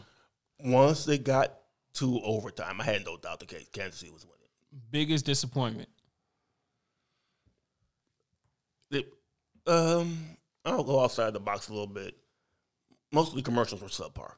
[0.60, 1.54] once they got
[1.96, 4.48] to overtime, I had no doubt the case Kansas City was winning.
[4.90, 5.90] Biggest disappointment.
[8.90, 9.14] It,
[9.68, 10.18] um,
[10.66, 12.16] I'll go outside the box a little bit.
[13.12, 14.34] Most of the commercials were subpar.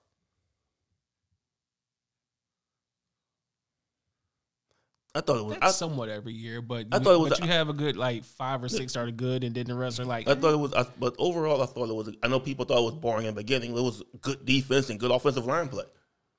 [5.15, 5.54] I thought it was.
[5.60, 7.69] That's I, somewhat every year, but I you, thought it was but a- you have
[7.69, 10.28] a good like five or six are good, and then the rest are like.
[10.28, 10.73] I thought it was.
[10.73, 12.10] I, but overall, I thought it was.
[12.23, 13.71] I know people thought it was boring in the beginning.
[13.78, 15.84] It was good defense and good offensive line play.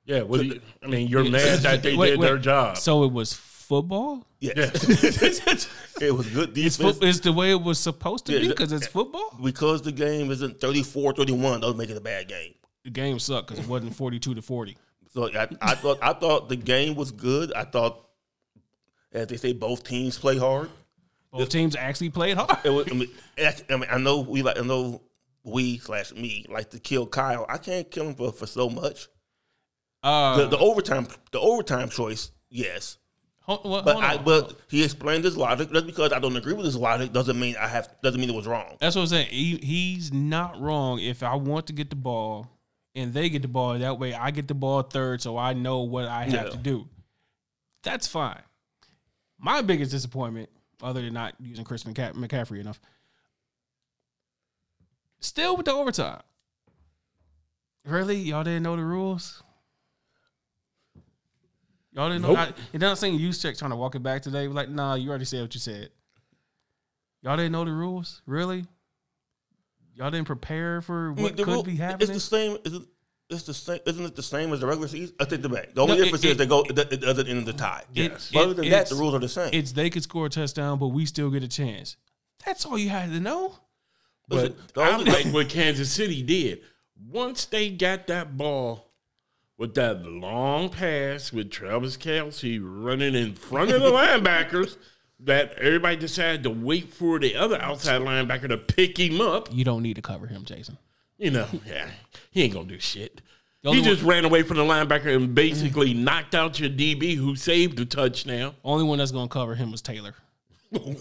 [0.07, 2.27] Yeah, what you, I mean, you're mad that they Wait, did wait.
[2.27, 2.77] their job.
[2.77, 4.27] So it was football.
[4.41, 6.07] Yes, Yeah.
[6.09, 6.99] it was good It's, defense.
[6.99, 9.35] fo- it's the way it was supposed to Yeah, be because it's football.
[9.43, 12.53] because the game isn't 34-31, doesn't make it a bad game.
[12.85, 14.77] The game sucked because it wasn't forty-two to forty.
[15.15, 17.51] So I, I thought I thought the game was good.
[17.55, 18.04] I thought,
[19.15, 20.71] as they say, both teams play hard.
[21.33, 22.63] Both teams actually played hard.
[22.65, 24.59] Was, I, mean, I mean, I know we like.
[24.59, 25.03] I know
[25.43, 27.45] we slash me like to kill Kyle.
[27.49, 29.09] I can't kill him for, for so much.
[30.03, 32.99] Uh, The, the overtime, the overtime choice, yes.
[33.41, 35.73] hold, well, But I, but he explained his logic.
[35.73, 38.37] Just because I don't agree with his logic doesn't mean I have doesn't mean it
[38.37, 38.77] was wrong.
[38.81, 39.29] That's what I'm saying.
[39.31, 41.01] He, he's not wrong.
[41.01, 42.49] If I want to get the ball
[42.95, 45.81] and they get the ball, that way I get the ball third, so I know
[45.81, 46.51] what I have Yeah.
[46.51, 46.87] to do.
[47.83, 48.41] That's fine.
[49.45, 50.49] My biggest disappointment,
[50.83, 52.81] other than not using Chris McCa- McCaffrey enough,
[55.21, 56.23] still with the overtime.
[57.85, 59.43] Really, y'all didn't know the rules.
[61.93, 62.29] Y'all didn't know.
[62.29, 62.39] Nope.
[62.39, 64.49] I, and then I'm saying use check trying to walk it back today.
[64.49, 65.91] Like, nah, you already said what you said.
[67.21, 68.65] Y'all didn't know the rules, really?
[69.95, 72.09] Y'all didn't prepare for I mean, what could rule- be happening.
[72.09, 72.57] It's the same.
[72.65, 72.83] Is it,
[73.31, 73.81] it's the same.
[73.87, 75.15] Isn't it the same as the regular season?
[75.21, 75.75] I take the back.
[75.75, 76.63] The only No, it- difference it- is they go.
[76.63, 77.85] It, it doesn't end in the tie.
[77.95, 78.31] It- Yes.
[78.33, 79.51] But other than that, the rules are the same.
[79.53, 81.97] It's they could score a touchdown, but we still get a chance.
[82.45, 83.59] That's all you had to know.
[84.29, 86.61] But I only- like what Kansas City did.
[87.11, 88.91] Once they got that ball
[89.59, 94.77] with that long pass with Travis Kelce running in front of the linebackers,
[95.21, 99.49] that everybody decided to wait for the other outside linebacker to pick him up.
[99.53, 100.77] You don't need to cover him, Jason.
[101.19, 101.89] You know, yeah,
[102.31, 103.21] he ain't gonna do shit.
[103.63, 107.35] He only just ran away from the linebacker and basically knocked out your DB who
[107.35, 108.55] saved the touchdown.
[108.63, 110.15] Only one that's going to cover him was Taylor.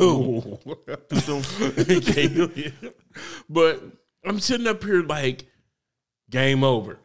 [0.01, 0.59] Ooh.
[3.49, 3.83] But
[4.25, 5.45] I'm sitting up here like,
[6.29, 6.99] game over.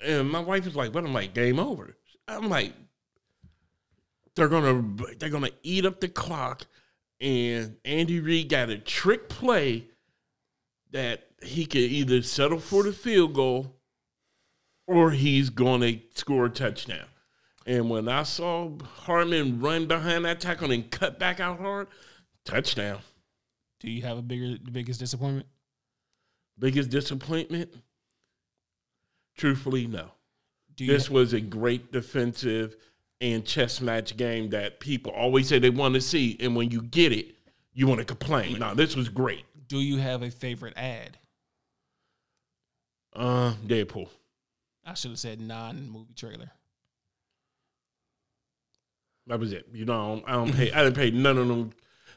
[0.00, 1.04] And my wife is like, what?
[1.04, 1.96] I'm like, game over.
[2.26, 2.72] I'm like,
[4.34, 4.82] they're gonna
[5.18, 6.66] they're gonna eat up the clock.
[7.20, 9.86] And Andy Reid got a trick play
[10.90, 13.76] that he could either settle for the field goal
[14.86, 17.06] or he's gonna score a touchdown.
[17.66, 21.88] And when I saw Hardman run behind that tackle and cut back out hard,
[22.44, 22.98] touchdown.
[23.80, 25.46] Do you have a bigger, the biggest disappointment?
[26.58, 27.70] Biggest disappointment?
[29.36, 30.10] Truthfully, no.
[30.76, 32.76] Do you This was a great defensive
[33.20, 36.82] and chess match game that people always say they want to see, and when you
[36.82, 37.34] get it,
[37.72, 38.58] you want to complain.
[38.58, 39.44] No, this was great.
[39.68, 41.18] do you have a favorite ad?
[43.14, 44.08] Uh, Deadpool.
[44.84, 46.50] I should have said non-movie trailer.
[49.26, 49.66] That was it.
[49.72, 50.72] You know, I don't, I don't pay.
[50.72, 51.70] I didn't pay none of them.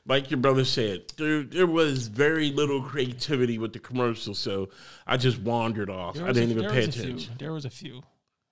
[0.05, 4.69] Like your brother said, there there was very little creativity with the commercial, so
[5.05, 6.19] I just wandered off.
[6.19, 7.03] I didn't even pay was a few.
[7.03, 7.35] attention.
[7.39, 8.03] There was a few.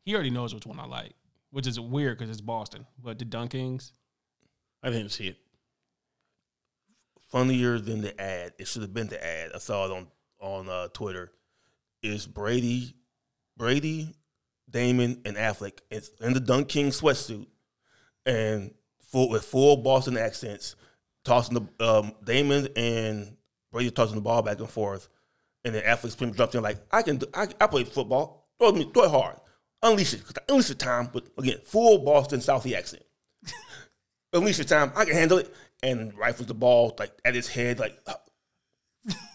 [0.04, 1.14] He already knows which one I like,
[1.52, 2.86] which is weird because it's Boston.
[3.02, 3.92] But the Dunkings,
[4.84, 5.38] I didn't see it.
[7.28, 8.54] funnier than the ad.
[8.60, 9.52] It should have been the ad.
[9.54, 10.08] I saw it on
[10.40, 11.32] on uh, Twitter.
[12.06, 12.94] Is Brady,
[13.58, 14.14] Brady,
[14.70, 17.48] Damon, and Affleck it's in the Dunk King sweatsuit
[18.28, 20.76] and full with full Boston accents,
[21.24, 23.36] tossing the um, Damon and
[23.72, 25.10] Brady tossing the ball back and forth,
[25.64, 28.52] and then Affleck's pretty dropped in like I can do, I, I play football.
[28.60, 29.38] Throw me throw it hard,
[29.82, 31.10] unleash it, unleash the time.
[31.12, 33.04] But again, full Boston Southie accent.
[34.34, 34.92] unleash the time.
[34.96, 35.54] I can handle it.
[35.82, 38.00] And rifles the ball like at his head, like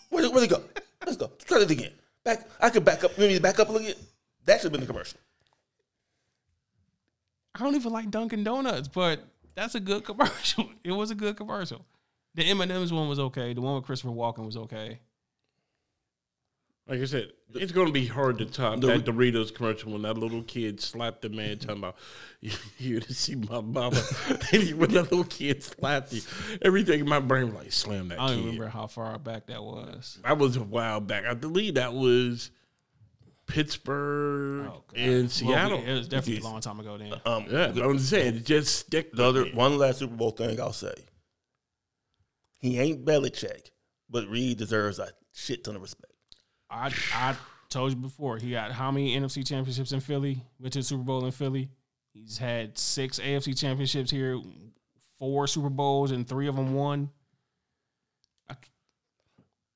[0.09, 0.63] where where'd it go?
[1.05, 1.33] Let's go.
[1.45, 1.93] Try it again.
[2.25, 2.49] Back.
[2.61, 3.17] I could back up.
[3.19, 3.99] Maybe back up a little bit.
[4.45, 5.19] That should have been the commercial.
[7.55, 9.21] I don't even like Dunkin' Donuts, but
[9.55, 10.71] that's a good commercial.
[10.85, 11.85] It was a good commercial.
[12.35, 13.53] The M and M's one was okay.
[13.53, 15.01] The one with Christopher Walken was okay.
[16.91, 20.03] Like I said, it's going to be hard to top The- that Doritos commercial when
[20.03, 21.95] that little kid slapped the man talking about,
[22.41, 24.03] you, you to see my mama.
[24.53, 26.23] And when that little kid slapped you,
[26.63, 28.45] everything in my brain was like, slam that I don't kid.
[28.45, 30.19] remember how far back that was.
[30.25, 31.27] That was a while back.
[31.27, 32.51] I believe that was
[33.47, 34.97] Pittsburgh Oh, God.
[34.99, 35.83] and Well, Seattle.
[35.85, 36.43] it was definitely Yes.
[36.45, 37.15] a long time ago then.
[37.25, 39.59] Um, yeah, the, I'm just saying, just stick the other with me.
[39.59, 40.95] one last Super Bowl thing I'll say.
[42.59, 43.71] He ain't Belichick,
[44.09, 46.10] but Reid deserves a shit ton of respect.
[46.71, 47.37] I I
[47.69, 48.37] told you before.
[48.39, 50.43] He got how many NFC championships in Philly?
[50.59, 51.71] Went to the Super Bowl in Philly.
[52.13, 54.41] He's had six AFC championships here,
[55.19, 57.11] four Super Bowls, and three of them won.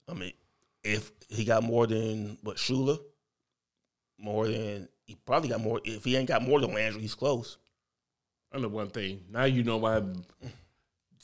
[0.07, 0.33] I mean,
[0.83, 2.99] if he got more than what Shula,
[4.19, 5.81] more than he probably got more.
[5.85, 7.59] If he ain't got more than Landry, he's close.
[8.53, 9.25] I know one thing.
[9.31, 10.03] Now you know why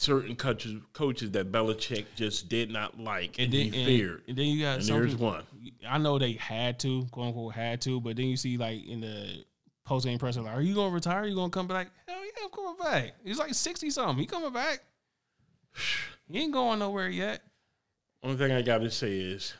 [0.00, 4.22] certain coaches coaches that Belichick just did not like and, then, he feared.
[4.26, 5.44] And then you got And some there's people- one.
[5.86, 9.02] I know they had to, quote unquote, had to, but then you see like in
[9.02, 9.44] the
[9.84, 11.26] post game press, like, are you gonna retire?
[11.26, 11.90] you gonna come back?
[12.08, 13.12] Hell yeah, I'm coming back.
[13.22, 14.16] He's like sixty something.
[14.18, 14.80] He coming back.
[16.30, 17.42] He ain't going nowhere yet.
[18.22, 19.52] Only thing I got to say is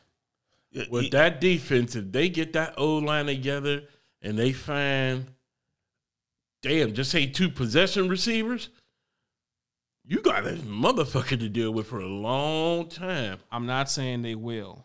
[0.90, 3.83] with he- that defense, if they get that old line together
[4.22, 5.26] and they find,
[6.62, 8.70] damn, just say two possession receivers,
[10.11, 13.38] you got a motherfucker to deal with for a long time.
[13.53, 14.85] I'm not saying they will.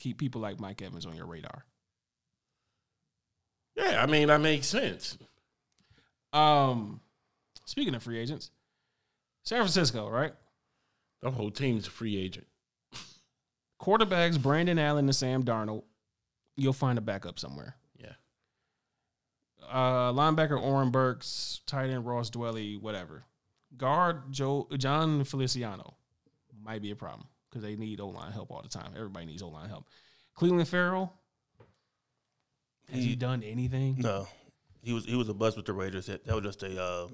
[0.00, 1.64] Keep people like Mike Evans on your radar.
[3.76, 5.16] Yeah, I mean that makes sense.
[6.32, 7.00] Um,
[7.64, 8.50] speaking of free agents,
[9.44, 10.32] San Francisco, right?
[11.22, 12.48] The whole team's a free agent.
[13.80, 15.84] Quarterbacks Brandon Allen and Sam Darnold.
[16.56, 17.76] You'll find a backup somewhere.
[18.00, 18.14] Yeah.
[19.70, 23.26] Uh, linebacker Oren Burks, tight end Ross Dwelley, whatever.
[23.78, 25.94] Guard Joe John Feliciano
[26.62, 28.92] might be a problem because they need O line help all the time.
[28.96, 29.86] Everybody needs O line help.
[30.36, 31.12] Clelin Ferrell.
[32.90, 33.96] Has he, He- done anything?
[33.98, 34.26] no,
[34.82, 36.06] he was he was a bust with the Raiders.
[36.06, 37.08] That, that was just a uh,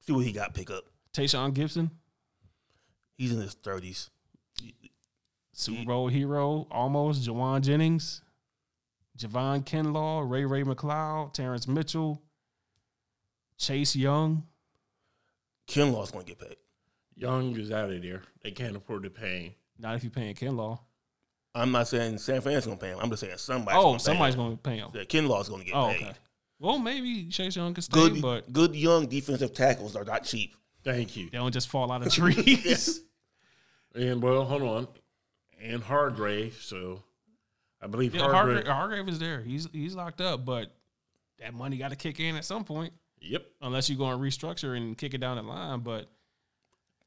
[0.00, 0.84] see what he got pick up.
[1.12, 1.90] Tashaun Gipson,
[3.16, 4.10] He's in his thirties.
[5.52, 7.26] Super Bowl hero, almost.
[7.28, 8.22] Jauan Jennings,
[9.16, 12.20] Javon Kinlaw, Ray Ray McCloud, Terrence Mitchell,
[13.56, 14.44] Chase Young.
[15.66, 16.56] Kinlaw's going to get paid.
[17.16, 18.22] Young is out of there.
[18.42, 19.44] They can't afford to pay.
[19.44, 19.54] him.
[19.78, 20.78] Not if you're paying Kinlaw.
[21.54, 22.98] I'm not saying San Francisco's going to pay him.
[23.00, 23.78] I'm just saying somebody's.
[23.78, 24.90] Oh, gonna pay somebody's going to pay him.
[24.92, 26.02] Yeah, Kinlaw's going to get Oh, paid.
[26.02, 26.12] okay.
[26.58, 30.54] Well, maybe Chase Young can stay, Good, but good young defensive tackles are not cheap.
[30.82, 31.30] Thank you.
[31.30, 33.00] they don't just fall out of trees.
[33.94, 34.88] And well, hold on.
[35.62, 37.02] And Hargrave, so
[37.80, 38.66] I believe yeah, Hargrave.
[38.66, 39.40] Hargrave, Hargrave is there.
[39.40, 40.72] He's he's locked up, but
[41.38, 42.92] that money got to kick in at some point,
[43.26, 43.46] Yep.
[43.62, 45.80] unless you're going to restructure and kick it down the line.
[45.80, 46.08] But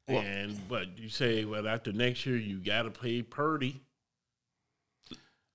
[0.07, 3.81] Well- and but you say, well, after next year, you got to pay Purdy.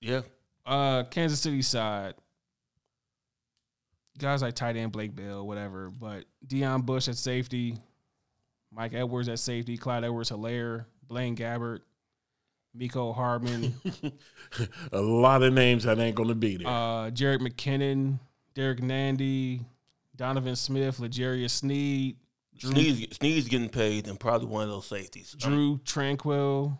[0.01, 0.21] Yeah.
[0.65, 2.15] uh, Kansas City side,
[4.17, 5.89] guys like tight end Blake Bell, whatever.
[5.89, 7.77] But Deon Bush at safety,
[8.71, 11.79] Mike Edwards at safety, Clyde Edwards Hilaire, Blaine Gabbert,
[12.77, 13.73] Mecole Hardman,
[14.91, 16.67] a lot of names that ain't going to be there.
[16.67, 18.19] uh, Jerick McKinnon,
[18.55, 19.63] Derrick Nnadi,
[20.15, 22.17] Donovan Smith, L'Jarius Sneed,
[22.57, 25.35] Drew, Sneed's, Sneed's getting paid and probably one of those safeties.
[25.37, 26.77] Drue Tranquill,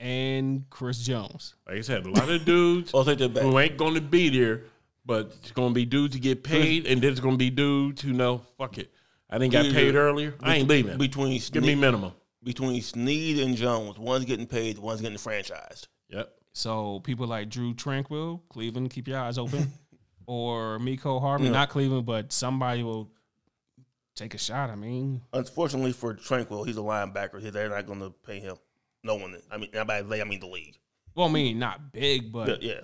[0.00, 1.54] and Chris Jones.
[1.66, 3.42] like I said, a lot of dudes I'll oh, take back.
[3.42, 4.62] who ain't going to be there,
[5.04, 7.50] but it's going to be dudes to get paid, and then it's going to be
[7.50, 8.92] dudes who know, fuck it.
[9.30, 10.34] I didn't get paid earlier.
[10.40, 10.96] I ain't leaving.
[10.96, 12.12] Between Give me minimum.
[12.42, 15.88] between Sneed and Jones, one's getting paid, one's getting franchised.
[16.08, 16.32] Yep.
[16.52, 19.72] So people like Drue Tranquill, Cleveland, keep your eyes open.
[20.28, 23.10] or Mecole Hardman, not Cleveland, but somebody will
[24.14, 24.68] take a shot.
[24.68, 27.40] I mean, Unfortunately for Tranquill, he's a linebacker.
[27.50, 28.56] They're not going to pay him.
[29.02, 29.36] No one.
[29.50, 30.78] I mean, by they, I mean the league.
[31.14, 32.80] well, I mean, not big, but Yeah, yeah.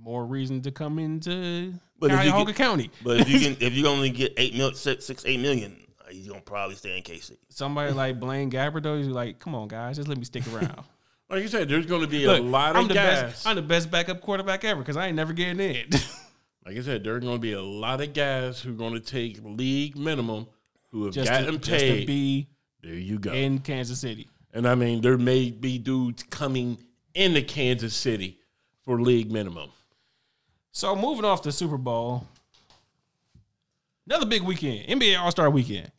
[0.00, 2.90] more reason to come into But if you Cuyahoga get- County.
[3.02, 6.10] But if you can, if you only get eight mil, six, six, eight million, uh,
[6.12, 7.36] he's gonna probably stay in KC.
[7.48, 10.84] Somebody like Blaine Gabbert, though, he's like, come on, guys, just let me stick around.
[11.30, 13.20] Like you said, there's going to be Look, a lot I'm of the guys.
[13.20, 13.46] best.
[13.46, 15.84] I'm the best backup quarterback ever because I ain't never getting in.
[16.68, 19.00] like I said, there's going to be a lot of guys who are going to
[19.00, 20.46] take league minimum
[20.90, 22.06] who have just, gotten to, just to paid.
[22.06, 22.46] be
[22.82, 23.32] there you go.
[23.32, 24.28] in Kansas City.
[24.52, 26.76] And I mean, there may be dudes coming
[27.14, 28.38] into Kansas City
[28.82, 29.70] for league minimum.
[30.70, 32.26] So moving off the Super Bowl,
[34.06, 35.90] another big weekend, NBA All Star Weekend.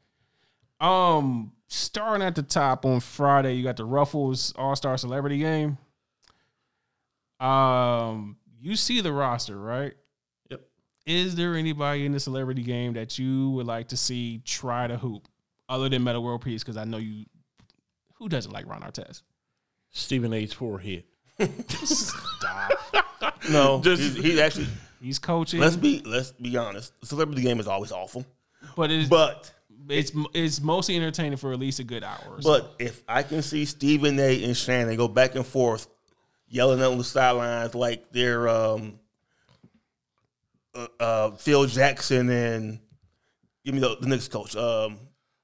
[0.80, 5.80] Um, starting at the top on Friday, you got the Ruffles All Star Celebrity Game.
[7.40, 9.96] Um, you see the roster, right?
[11.10, 11.26] Yep.
[11.26, 14.98] Is there anybody in the celebrity game that you would like to see try to
[14.98, 15.28] hoop,
[15.68, 16.64] other than Metta World Peace?
[16.64, 17.26] Because I know you.
[18.16, 19.24] Who doesn't like Ron Artest?
[19.92, 21.04] Stephen A's forehead.
[23.50, 24.68] No, Just- he's, he's actually.
[25.02, 26.92] He's coaching, Let's be let's be honest.
[27.00, 28.26] The celebrity game is always awful,
[28.76, 29.50] but it's but
[29.88, 32.20] it's it's mostly entertaining for at least a good hour.
[32.36, 32.50] or so.
[32.60, 34.44] but if I can see Stephen A.
[34.44, 35.88] and Shannon go back and forth,
[36.50, 39.00] yelling on the sidelines like they're um,
[41.00, 42.80] uh, uh, Phil Jackson and
[43.66, 44.56] give me the, the next coach.
[44.56, 45.00] Um,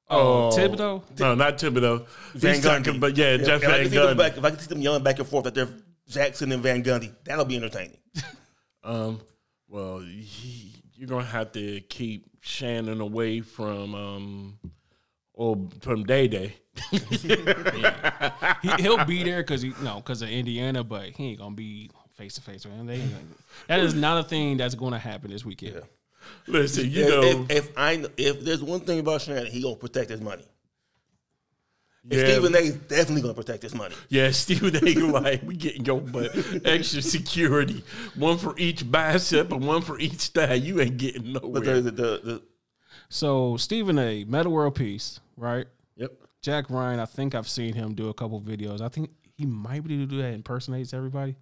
[0.08, 1.02] Oh, Thibodeau?
[1.20, 2.06] No, not Thibodeau.
[2.36, 3.00] Van He's talking, Gundy.
[3.00, 4.18] but yeah, If- Jeff if, I Van can see them Gundy.
[4.20, 5.68] back, if I can see them yelling back and forth that they're
[6.08, 7.98] Jackson and Van Gundy, that'll be entertaining.
[8.84, 9.20] Um,
[9.68, 14.60] well, he, you're gonna have to keep Shannon away from um,
[15.34, 16.56] or from Day Day.
[16.92, 21.90] he, he'll be there because he no because of Indiana, but he ain't gonna be
[22.16, 22.86] face to face with him.
[22.86, 23.24] They ain't gonna-
[23.68, 25.82] that is not a thing that's going to happen this weekend.
[26.48, 29.62] Listen, you If, know, if, if I kn- if there's one thing about Shannon, he
[29.62, 30.44] gonna protect his money.
[32.10, 32.26] And Yeah.
[32.26, 32.60] Stephen A.
[32.60, 33.96] is definitely gonna protect his money.
[34.10, 34.94] yeah, Stephen A.
[35.12, 36.36] like we getting your but
[36.66, 37.84] extra security,
[38.16, 40.54] one for each bicep and one for each thigh.
[40.56, 41.52] You ain't getting nowhere.
[41.52, 42.42] But the, the, the, the
[43.10, 44.24] So Stephen A.
[44.24, 45.68] Metta World Peace, right?
[45.96, 46.12] yep.
[46.42, 48.82] Jack Ryan, I think I've seen him do a couple videos.
[48.82, 50.34] I think he might be able to do that.
[50.34, 51.36] Impersonates everybody.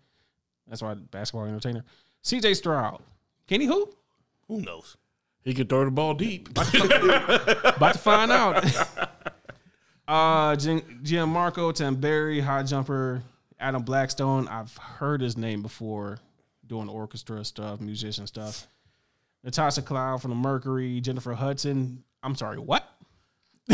[0.73, 1.83] That's why basketball entertainer.
[2.23, 2.99] CJ Stroud,
[3.47, 3.93] can he hoop?
[4.47, 4.97] who knows?
[5.43, 6.49] He could throw the ball deep.
[6.49, 6.65] About
[7.93, 8.65] to find out.
[10.07, 13.21] uh, Gian- Gianmarco Tamberi, high jumper.
[13.59, 14.47] Adam Blackstone.
[14.47, 16.17] I've heard his name before,
[16.65, 18.65] doing orchestra stuff, musician stuff.
[19.43, 20.99] Natasha Cloud from the Mercury.
[21.01, 22.03] Jennifer Hudson.
[22.23, 22.89] I'm sorry, what?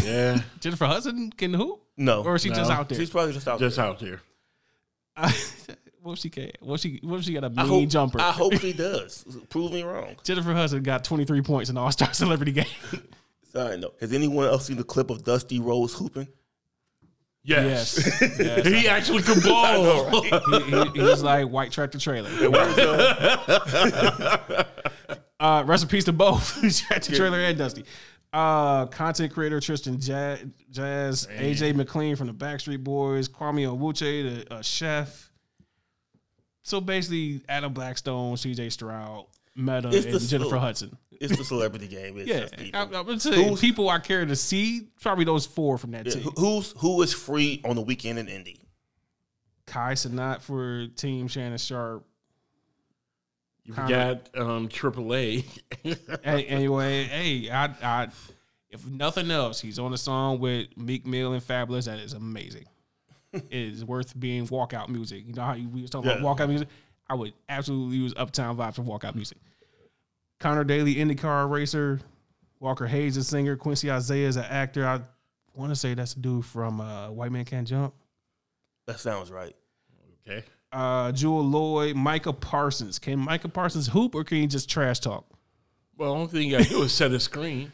[0.04, 3.00] yeah, Jennifer Hudson can hoop, No, or is she just out there?
[3.00, 3.86] she's probably just out just there.
[3.86, 4.22] out there.
[6.02, 6.52] what if she can?
[6.62, 7.00] What if she?
[7.04, 8.22] What if she got a mean hope, jumper?
[8.22, 9.26] I hope she does.
[9.50, 10.16] Prove me wrong.
[10.24, 12.66] Jennifer Hudson got 23 points in the All Star Celebrity Game.
[13.52, 13.92] Sorry, no.
[14.00, 16.28] Has anyone else seen the clip of Dusty Rose hooping?
[17.42, 18.68] Yes, yes, yes.
[18.68, 20.22] he actually could ball.
[20.22, 22.30] he, he, he was like white tractor trailer.
[22.30, 22.78] Where's,
[25.40, 27.86] Uh, rest in peace to both tractor trailer and Dusty.
[28.34, 34.54] Uh, content creator Tristan Jass, Jazz AJ McLean from the Backstreet Boys, Kwame Onwuachi, the
[34.56, 35.29] uh, chef.
[36.64, 40.98] So basically, Adam Blackstone, CJ Stroud, Metta, It's and Jennifer slow- Hudson.
[41.12, 42.18] it's the celebrity game.
[42.18, 42.80] It's Yeah, just people.
[42.80, 44.88] I, I'm gonna say Who's- people I care to see.
[45.02, 46.32] Probably those four from that Yeah, team.
[46.38, 48.62] who's who is free on the weekend in Indy?
[49.66, 52.06] Kai Cenat for Team Shannon Sharpe.
[53.64, 55.46] You got um, AAA.
[56.24, 58.08] hey, anyway, hey, I, I,
[58.72, 61.86] if nothing else, he's on a song with Meek Mill and Fabolous.
[61.86, 62.66] That is amazing.
[63.34, 65.24] It is worth being walkout music.
[65.28, 66.18] You know how you, we was talking Yeah.
[66.18, 66.68] about walkout music?
[67.08, 69.38] I would absolutely use Uptown Vibes for walkout music.
[70.40, 72.00] Connor Daly, IndyCar racer.
[72.60, 73.56] Walker Hayes, a singer.
[73.56, 74.86] Quincy Isaiah is an actor.
[74.86, 75.02] I
[75.56, 77.94] want to say that's a dude from uh, White Man Can't Jump.
[78.88, 79.56] That sounds right.
[80.28, 80.44] okay.
[80.72, 83.00] Uh, Jewell Loyd, Micah Parsons.
[83.00, 85.26] Can Micah Parsons hoop or can he just trash talk?
[85.98, 87.72] Well, the only thing you got to do is set a screen,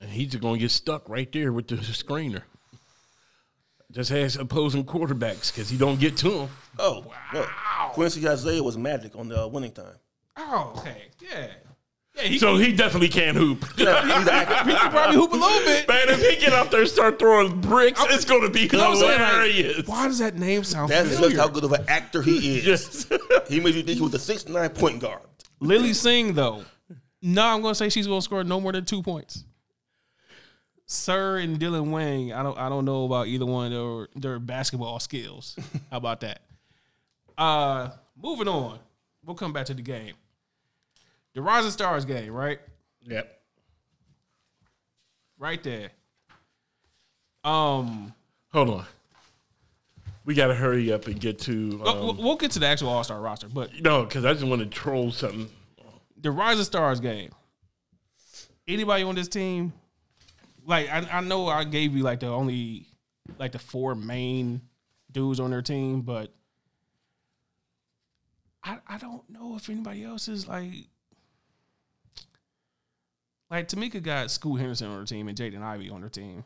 [0.00, 2.42] and he's going to get stuck right there with the screener.
[3.94, 6.48] Just has opposing quarterbacks because he don't get to them.
[6.80, 7.46] Oh, no.
[7.90, 9.94] Quincy Isaiah was magic on the uh, winning time.
[10.36, 11.02] Oh, okay.
[11.20, 11.46] Yeah.
[12.16, 13.64] Yeah, he, So he definitely can't hoop.
[13.76, 14.24] Yeah, he's
[14.72, 15.88] he can probably hoop a little bit.
[15.88, 18.96] Man, if he get out there and start throwing bricks, it's going to be I'm
[18.96, 19.86] saying, like, hilarious.
[19.86, 21.36] why does that name sound That's familiar?
[21.36, 22.64] just how good of an actor he is.
[22.66, 23.06] Yes.
[23.48, 25.20] He made you think he was a six nine point guard.
[25.60, 26.64] Lilly Singh, though.
[27.22, 29.44] No, I'm going to say she's going to score no more than two points.
[30.94, 34.38] Sir and Dylan Wang, I don't, I don't know about either one of their, their
[34.38, 35.56] basketball skills.
[35.90, 36.40] How about that?
[37.36, 37.90] Uh,
[38.20, 38.78] moving on,
[39.24, 40.14] we'll come back to the game.
[41.34, 42.60] The Rising Stars game, right?
[43.02, 43.40] yep.
[45.38, 45.90] Right there.
[47.42, 48.14] Um,
[48.52, 48.84] Hold on.
[50.24, 51.78] We got to hurry up and get to.
[51.78, 54.44] we'll- Um, we'll get to the actual All Star roster, but no, because I just
[54.46, 55.50] want to troll something.
[56.16, 57.30] the Rising Stars game.
[58.66, 59.72] Anybody on this team?
[60.66, 62.86] Like I, I know I gave you like the only
[63.38, 64.62] like the four main
[65.10, 66.32] dudes on their team, but
[68.62, 70.72] I I don't know if anybody else is like
[73.50, 76.44] like Tamika got Scoot Henderson on her team and Jaden Ivey on her team.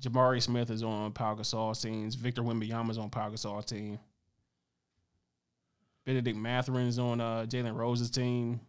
[0.00, 2.14] Jabari Smith is on Pau Gasol's teams.
[2.14, 3.98] Victor Wembanyama's on Pau Gasol's team.
[6.04, 8.60] Bennedict Mathurin's on uh, Jalen Rose's team.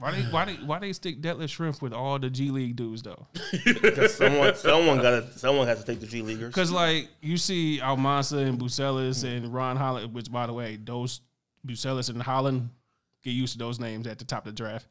[0.00, 3.02] Why they why they why they stick Detlef Schrempf with all the G League dudes
[3.02, 3.26] though?
[3.64, 6.48] Because someone someone got someone has to take the G leaguers.
[6.48, 11.20] Because like you see Almansa and Buzelis and Ron Holland, which by the way, those
[11.66, 12.70] Buzelis and Holland
[13.22, 14.86] get used to those names at the top of the draft.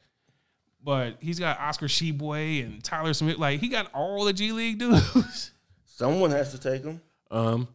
[0.84, 3.39] But he's got Oscar Tshiebwe and Tyler Smith.
[3.39, 5.51] Like he got all the G League dudes.
[5.86, 7.01] Someone has to take them.
[7.32, 7.68] Um,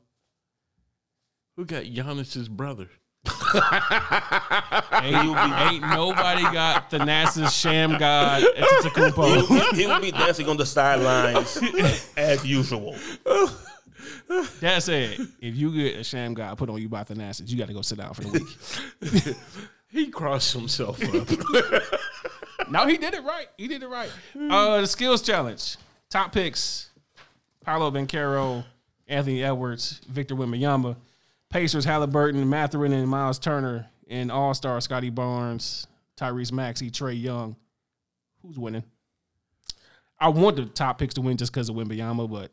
[1.56, 2.88] who got Giannis's brother?
[5.02, 9.74] Ain't, ain't nobody got the NASA's sham god at Tacumpo.
[9.76, 11.58] He will be dancing on the sidelines
[12.16, 12.96] as usual.
[14.60, 17.68] That said, if you get a sham god put on you by Thanasis, you got
[17.68, 19.36] to go sit down for the week.
[19.94, 22.68] He crossed himself up.
[22.68, 23.46] no, he did it right.
[23.56, 24.10] He did it right.
[24.34, 25.76] Uh, the skills challenge.
[26.10, 26.90] Top picks:
[27.64, 28.64] Paolo Banchero,
[29.06, 30.96] Anthony Edwards, Victor Wembanyama,
[31.54, 35.86] Pacers Halliburton, Mathurin, and Miles Turner, and All Star Scottie Barnes,
[36.16, 37.54] Tyrese Maxey, Trae Young.
[38.42, 38.82] Who's winning?
[40.18, 42.50] I want the top picks to win just because of Wembanyama, but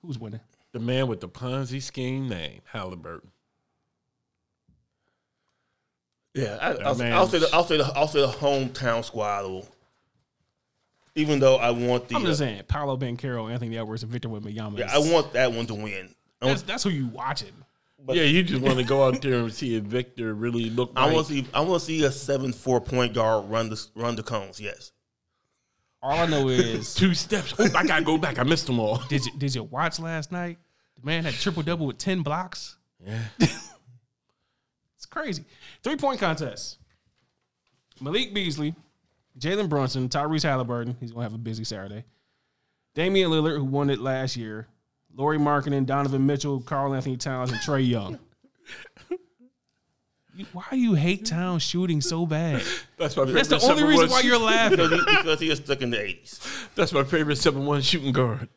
[0.00, 0.40] who's winning?
[0.72, 3.30] the man with the Ponzi scheme name, Halliburton.
[6.32, 9.44] Yeah, I, I'll, man- I'll say the I'll say the I'll say the hometown squad
[9.44, 9.68] will.
[11.14, 14.30] Even though I want the, I'm just uh, saying, Paolo Banchero, Anthony Edwards, and Victor
[14.30, 14.78] Wembanyama.
[14.78, 16.14] yeah, I want that one to win.
[16.40, 17.52] That's, that's who you watching.
[18.08, 20.92] Yeah, you just want to go out there and see if Victor really look.
[20.96, 21.14] I Right.
[21.14, 24.16] want to see I want to see a seven four point guard run the run
[24.16, 24.60] the cones.
[24.60, 24.92] Yes,
[26.02, 27.54] All I know is, two steps.
[27.58, 28.38] Oh, I gotta go back.
[28.38, 28.98] I missed them all.
[29.08, 30.58] did you did you watch last night?
[31.00, 32.76] The man had triple double with ten blocks.
[33.04, 33.20] Yeah.
[34.96, 35.44] It's crazy.
[35.84, 36.78] Three point contest.
[38.00, 38.74] Malik Beasley,
[39.38, 40.96] Jalen Brunson, Tyrese Halliburton.
[40.98, 42.04] He's gonna have a busy Saturday.
[42.94, 44.66] Damian Lillard, who won it last year.
[45.18, 48.20] Lauri Markkanen, Donovan Mitchell, Karl Anthony Towns, and Trae Young.
[50.52, 52.62] Why do you hate Towns shooting so bad?
[52.96, 53.48] That's my favorite.
[53.48, 54.76] That's the only reason why you're laughing.
[54.88, 56.40] because he, because he is stuck in the eighties.
[56.76, 58.48] That's my favorite seven one shooting guard.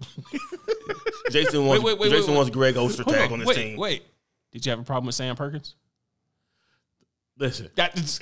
[1.31, 3.77] Jason wants wait, wait, Jason wait, wants Greg Ostertag Hold on his wait, team.
[3.79, 4.03] wait.
[4.51, 5.73] Did you have a problem with Sam Perkins?
[7.39, 8.19] Listen, That is,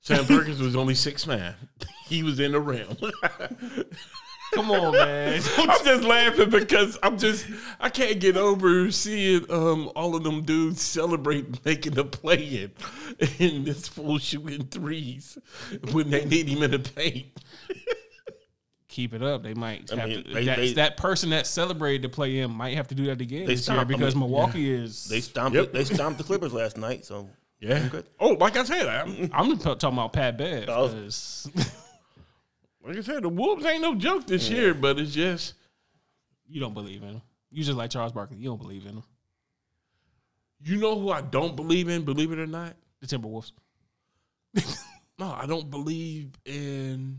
[0.00, 1.56] Sam Perkins was only six man.
[2.06, 2.96] He was in the rim.
[4.52, 5.40] come on, man.
[5.58, 7.46] I'm just laughing because I'm just
[7.80, 12.70] I can't get over seeing um all of them dudes celebrate making the play
[13.18, 15.38] in in this full shooting threes
[15.92, 17.26] when they need him in the paint.
[18.88, 19.42] keep it up.
[19.42, 20.32] They might I have mean, to.
[20.34, 23.20] they- that, they- that person that celebrated the play in might have to do that
[23.20, 23.80] again They this year stopped.
[23.80, 25.06] I because mean, Milwaukee is.
[25.08, 25.72] They stomped Yep.
[25.72, 27.04] they stomped the Clippers last night.
[27.04, 27.28] So
[27.60, 27.88] Yeah.
[27.88, 28.04] good.
[28.20, 30.66] Oh, like I said, I'm, I'm talking about Pat Bev.
[32.84, 35.54] Like I said, the Wolves ain't no joke this year, but it's just
[36.48, 37.22] you don't believe in them.
[37.50, 38.38] You just like Charles Barkley.
[38.38, 39.04] You don't believe in them.
[40.64, 42.74] you know who I don't believe in, believe it or not.
[43.00, 43.52] The Timberwolves.
[45.18, 47.18] No, I don't believe in.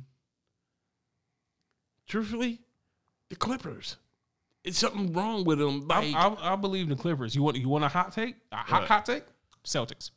[2.07, 2.59] Truthfully,
[3.30, 3.97] the Clippers.
[4.64, 5.86] It's something wrong with them.
[5.89, 7.36] I, Like, I, I believe in the Clippers.
[7.36, 8.36] You want you want a hot take?
[8.51, 9.24] A hot hot take?
[9.66, 10.11] Celtics.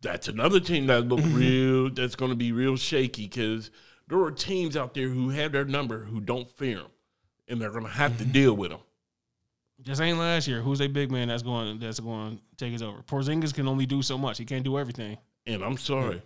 [0.00, 1.90] that's another team that look real.
[1.90, 3.70] That's going to be real shaky because
[4.12, 6.90] there are teams out there who have their number who don't fear them,
[7.48, 8.80] and they're going to have to deal with them.
[9.78, 10.60] This ain't last year.
[10.60, 12.98] Who's a big man that's going that's going to take us over?
[13.02, 14.36] Porzingis can only do so much.
[14.36, 15.16] He can't do everything.
[15.46, 16.20] And I'm sorry,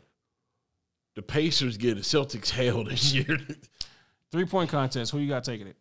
[1.15, 3.39] the Pacers get the Celtics hell this year.
[4.33, 5.13] Three point contest.
[5.13, 5.77] Who you got taking it?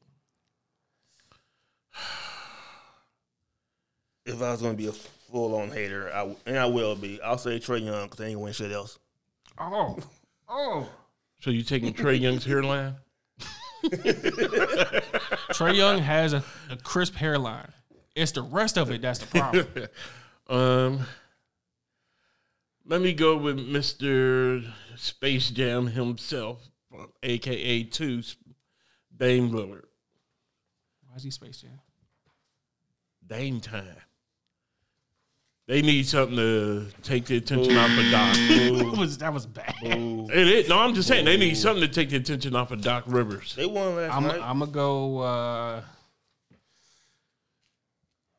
[4.28, 6.96] if I was going to be a full on hater, I, w- and I will
[6.96, 9.00] be, I'll say Trae Young because they ain't win shit else.
[9.58, 9.98] Oh,
[10.48, 10.88] oh.
[11.46, 12.96] So you taking Trae Young's hairline?
[13.84, 17.72] Trae Young has a, a crisp hairline.
[18.16, 19.68] It's the rest of it that's the problem.
[20.48, 21.00] Um,
[22.86, 24.62] let me go with Mister
[24.96, 26.70] Space Jam himself,
[27.24, 28.22] aka Two,
[29.16, 29.86] Dame Lillard.
[31.08, 31.80] Why is he Space Jam?
[33.26, 33.98] Dame time.
[35.68, 38.36] They need something to take the attention off of Doc.
[38.36, 39.74] That was that was bad.
[39.82, 40.70] It is.
[40.70, 43.56] No, I'm just saying they need something to take the attention off of Doc Rivers.
[43.56, 44.42] They won last I'm night.
[44.44, 45.20] I'm gonna go.
[45.20, 45.82] Uh,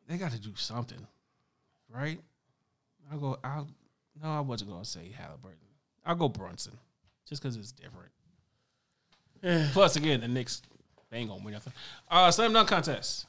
[0.09, 1.05] they got to do something,
[1.93, 2.21] right?
[3.11, 3.39] I'll go.
[3.43, 3.69] I'll
[4.23, 5.59] no, I wasn't gonna say Halliburton.
[6.05, 6.79] I'll go Brunson,
[7.29, 8.11] just because it's different.
[9.73, 10.63] Plus, again, the Knicks
[11.11, 11.73] they ain't gonna win nothing.
[12.11, 13.27] Uh, slam dunk contest.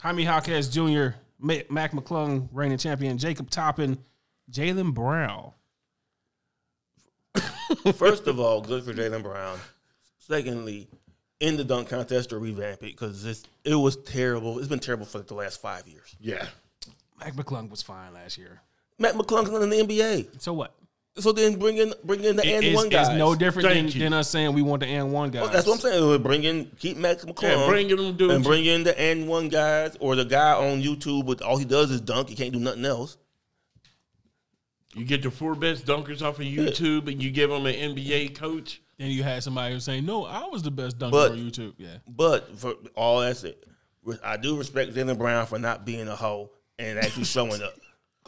[0.00, 3.98] Jaime Jaquez Jr., Ma- Mac McClung, reigning champion, Jacob Toppin,
[4.50, 5.52] Jaylen Brown.
[7.94, 9.58] First of all, good for Jaylen Brown.
[10.18, 10.88] Secondly,
[11.40, 14.58] in the dunk contest to revamp it because it was terrible.
[14.58, 16.16] It's been terrible for the last five years.
[16.20, 16.46] Yeah.
[17.20, 18.60] Mac McClung was fine last year.
[18.98, 20.74] Matt McClung's not in the NBA, So what?
[21.20, 23.16] So then bring in bring in the and It's, one it's guys.
[23.18, 25.42] no different than, than us saying we want the N one guys.
[25.42, 26.06] Well, that's what I'm saying.
[26.06, 28.34] We'll bring in keep Max McClung Yeah, bring them dudes.
[28.34, 31.64] and bring in the N one guys or the guy on YouTube with all he
[31.64, 32.28] does is dunk.
[32.28, 33.16] He can't do nothing else.
[34.94, 38.34] You get the four best dunkers off of YouTube and you give them an NBA
[38.34, 38.80] coach.
[38.98, 41.74] Then you had somebody who's saying, "No, I was the best dunker But- on YouTube."
[41.78, 43.64] Yeah, But for all that's it,
[44.24, 47.74] I do respect Jaylen Brown for not being a hoe and actually showing up.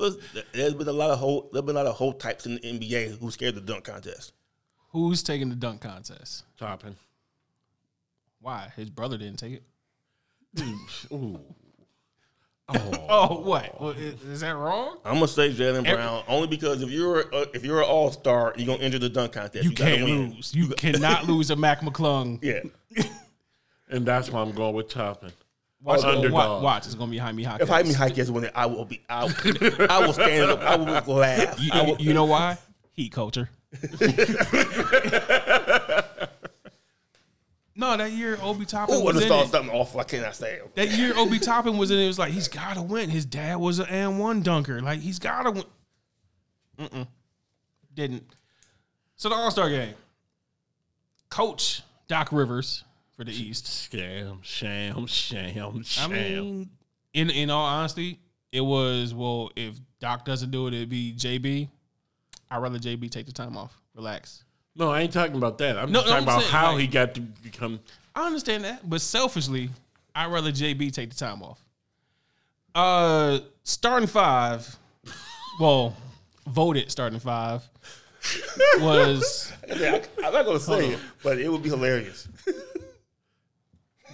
[0.00, 0.18] Because
[0.52, 2.60] there's been a lot of hoe, there's been a lot of hoe types in the
[2.60, 4.32] NBA who scared the dunk contest.
[4.92, 6.44] who's taking the dunk contest?
[6.58, 6.96] Toppin.
[8.40, 8.72] Why?
[8.76, 9.60] His brother didn't take
[10.56, 10.62] it.
[11.12, 11.38] Ooh.
[12.72, 13.80] Oh, what?
[13.80, 14.98] Well, is, is that wrong?
[15.04, 18.12] I'm gonna say Jaylen Brown only because if you're a, uh, if you're an all
[18.12, 19.64] star, you're gonna enter the dunk contest.
[19.64, 20.30] You, You, gotta can't win.
[20.34, 20.54] lose.
[20.54, 22.38] You cannot lose a Mac McClung.
[22.40, 22.60] Yeah.
[23.88, 25.32] And that's why I'm going with Toppin.
[25.82, 26.32] Watch, Underdog.
[26.32, 26.86] watch, watch.
[26.86, 27.62] It's gonna be Jaime Jaquez.
[27.62, 29.32] If Jaime Jaquez win it, I will be out.
[29.90, 30.60] I will stand up.
[30.60, 31.58] I will laugh.
[31.58, 32.58] you, I will, you know why?
[32.92, 33.48] Heat culture.
[37.76, 39.50] no, that year Obi Toppin Ooh, I was just thought it.
[39.50, 40.00] something awful.
[40.00, 40.74] I cannot say it.
[40.74, 42.04] That year Obi Toppin was in it.
[42.04, 43.08] It was like he's got to win.
[43.08, 44.82] His dad was an and one dunker.
[44.82, 45.64] Like he's got to win.
[46.78, 47.06] Mm.
[47.94, 48.24] didn't.
[49.16, 49.94] So the All Star game,
[51.30, 52.84] Coach Doc Rivers
[53.20, 53.66] for the East.
[53.66, 56.10] Scam, sham, sham, sham.
[56.10, 56.70] I mean,
[57.12, 58.18] in in all honesty,
[58.50, 59.50] it was well.
[59.54, 61.68] If Doc doesn't do it, it'd be JB.
[62.50, 64.44] I'd rather JB take the time off, relax.
[64.74, 65.76] no, I ain't talking about that.
[65.76, 67.78] I'm No, just no, talking I'm about saying, how like- he got to become.
[68.14, 69.68] I understand that, but selfishly,
[70.14, 71.62] I'd rather JB take the time off.
[72.74, 74.76] Uh, starting five,
[75.60, 75.94] well,
[76.46, 77.68] voted starting five
[78.80, 82.26] was Yeah, I, am not gonna say it, but it would be hilarious.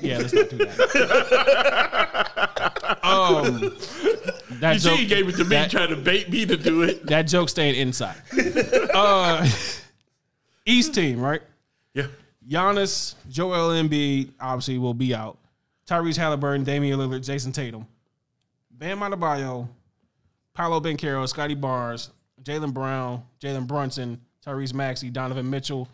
[0.01, 0.19] yeah.
[0.19, 0.71] Let's not do that.
[3.03, 3.61] um,
[4.61, 6.57] that You see, joke he gave it to me, that- trying to bait me to
[6.57, 7.07] do it.
[7.07, 8.17] That joke staying inside.
[8.95, 9.49] uh,
[10.67, 11.43] East team, right?
[11.95, 12.07] Yeah.
[12.49, 15.39] Giannis, Joel Embiid obviously will be out.
[15.89, 17.87] Tyrese Halliburton, Damian Lillard, Jayson Tatum,
[18.73, 19.69] Bam Adebayo,
[20.53, 22.11] Paolo Banchero, Scottie Barnes,
[22.43, 25.89] Jaylen Brown, Jalen Brunson, Tyrese Maxey, Donovan Mitchell,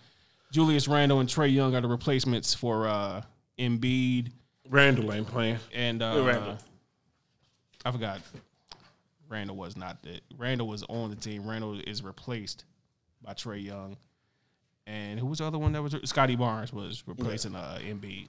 [0.51, 3.23] Julius Randle, and Trae Young are the replacements for uh,
[3.63, 4.31] Embiid
[4.69, 5.59] Randle ain't playing.
[5.75, 6.59] and uh, Randle.
[7.85, 8.21] I forgot.
[9.29, 11.49] Randle was not the Randle was on the team.
[11.49, 12.65] Randle is replaced
[13.23, 13.97] by Trae Young,
[14.87, 18.29] and who was the other one that was Scottie Barnes was replacing uh, Embiid.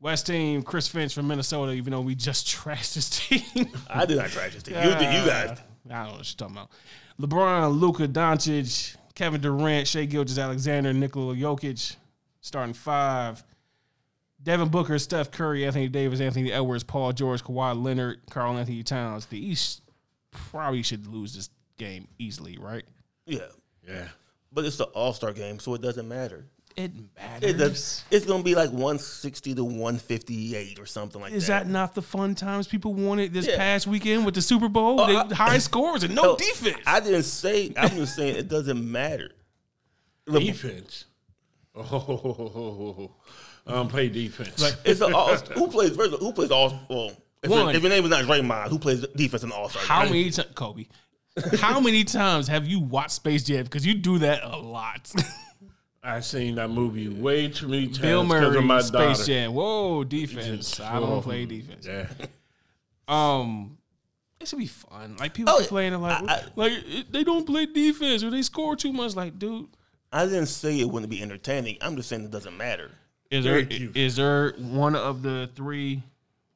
[0.00, 1.72] West team, Chris Finch from Minnesota.
[1.72, 4.74] Even though we just trashed his team, I did not trash his team.
[4.76, 5.50] You, did, you guys.
[5.50, 5.56] Uh,
[5.90, 6.70] I don't know what you're talking about.
[7.20, 11.96] LeBron, Luka Doncic, Kevin Durant, Shai Gilgeous Alexander, Nikola Jokic,
[12.42, 13.42] starting five.
[14.42, 19.26] Devin Booker, Steph Curry, Anthony Davis, Anthony Edwards, Paul George, Kawhi Leonard, Karl Anthony Towns.
[19.26, 19.82] The East
[20.32, 22.82] probably should lose this game easily, right?
[23.24, 23.46] Yeah,
[23.88, 24.08] Yeah.
[24.52, 26.44] but it's the All Star game, so it doesn't matter.
[26.74, 27.50] It matters.
[27.50, 31.64] It does, it's gonna be like 160 to 158 or something like Is that.
[31.66, 33.58] that not the fun times people wanted this Yeah.
[33.58, 34.98] past weekend with the Super Bowl?
[35.00, 36.78] Oh, They- I- high scores and no No, defense.
[36.86, 37.72] I didn't say.
[37.76, 39.30] I'm just saying it doesn't matter.
[40.26, 41.04] Le- Defense.
[41.74, 43.10] Oh,
[43.66, 44.76] um, play defense.
[44.84, 46.78] It's a all, who plays first, who plays all.
[46.90, 47.12] Well,
[47.42, 47.66] if, One.
[47.66, 49.82] your, if your name is not Draymond, who plays defense in the All Star?
[49.82, 50.86] How many times, Kobe?
[51.58, 53.64] How many times have you watched Space Jam?
[53.64, 55.10] Because you do that a lot.
[56.04, 59.24] I've seen that movie way too many times Bill because Murray, of my Space daughter.
[59.24, 59.54] Jam.
[59.54, 60.78] Whoa, defense.
[60.80, 61.86] I don't play defense.
[61.86, 62.06] Yeah.
[63.08, 63.78] Um,
[64.40, 65.16] it should be fun.
[65.18, 68.42] Like people Oh, complaining like, I- I- like it- they don't play defense or they
[68.42, 69.14] score too much.
[69.16, 69.68] Like, dude,
[70.12, 71.78] I didn't say it wouldn't be entertaining.
[71.80, 72.90] I'm just saying it doesn't matter.
[73.30, 73.92] is there Thank you.
[73.94, 76.02] is there one of the three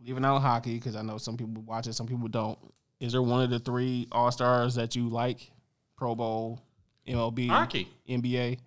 [0.05, 0.75] leaving out hockey?
[0.75, 2.59] Because I know some people watch it, some people don't.
[3.01, 5.51] Is there one of the three All Stars that you like?
[5.97, 6.61] Pro Bowl,
[7.09, 7.89] MLB, Hockey.
[8.09, 8.59] NBA.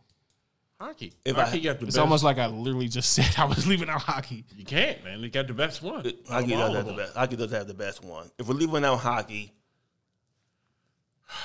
[0.81, 1.13] Hockey.
[1.25, 1.99] If Hockey I- got the It's best.
[1.99, 4.45] almost like I literally just said I was leaving out hockey.
[4.57, 5.19] you can't, man.
[5.19, 6.11] You got the best one.
[6.27, 7.13] Hockey Out does have the best.
[7.15, 8.31] Hockey does have the best one.
[8.39, 9.53] If we're leaving out hockey,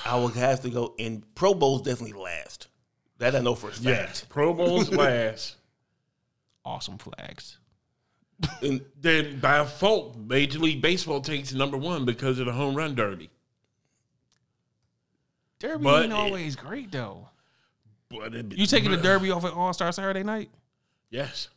[0.05, 1.23] I would have to go in.
[1.35, 2.67] Pro Bowl's definitely last.
[3.17, 4.05] That I know for a Yeah.
[4.07, 4.27] fact.
[4.29, 5.55] Pro Bowl's last.
[6.65, 7.57] Awesome flags.
[8.61, 12.93] And Then by default, Major League Baseball takes number one because of the home run
[12.95, 13.29] derby.
[15.59, 17.29] Derby But ain't it- always great though.
[18.09, 20.49] But it, You taking the Derby off at All Star Saturday night?
[21.09, 21.49] Yes.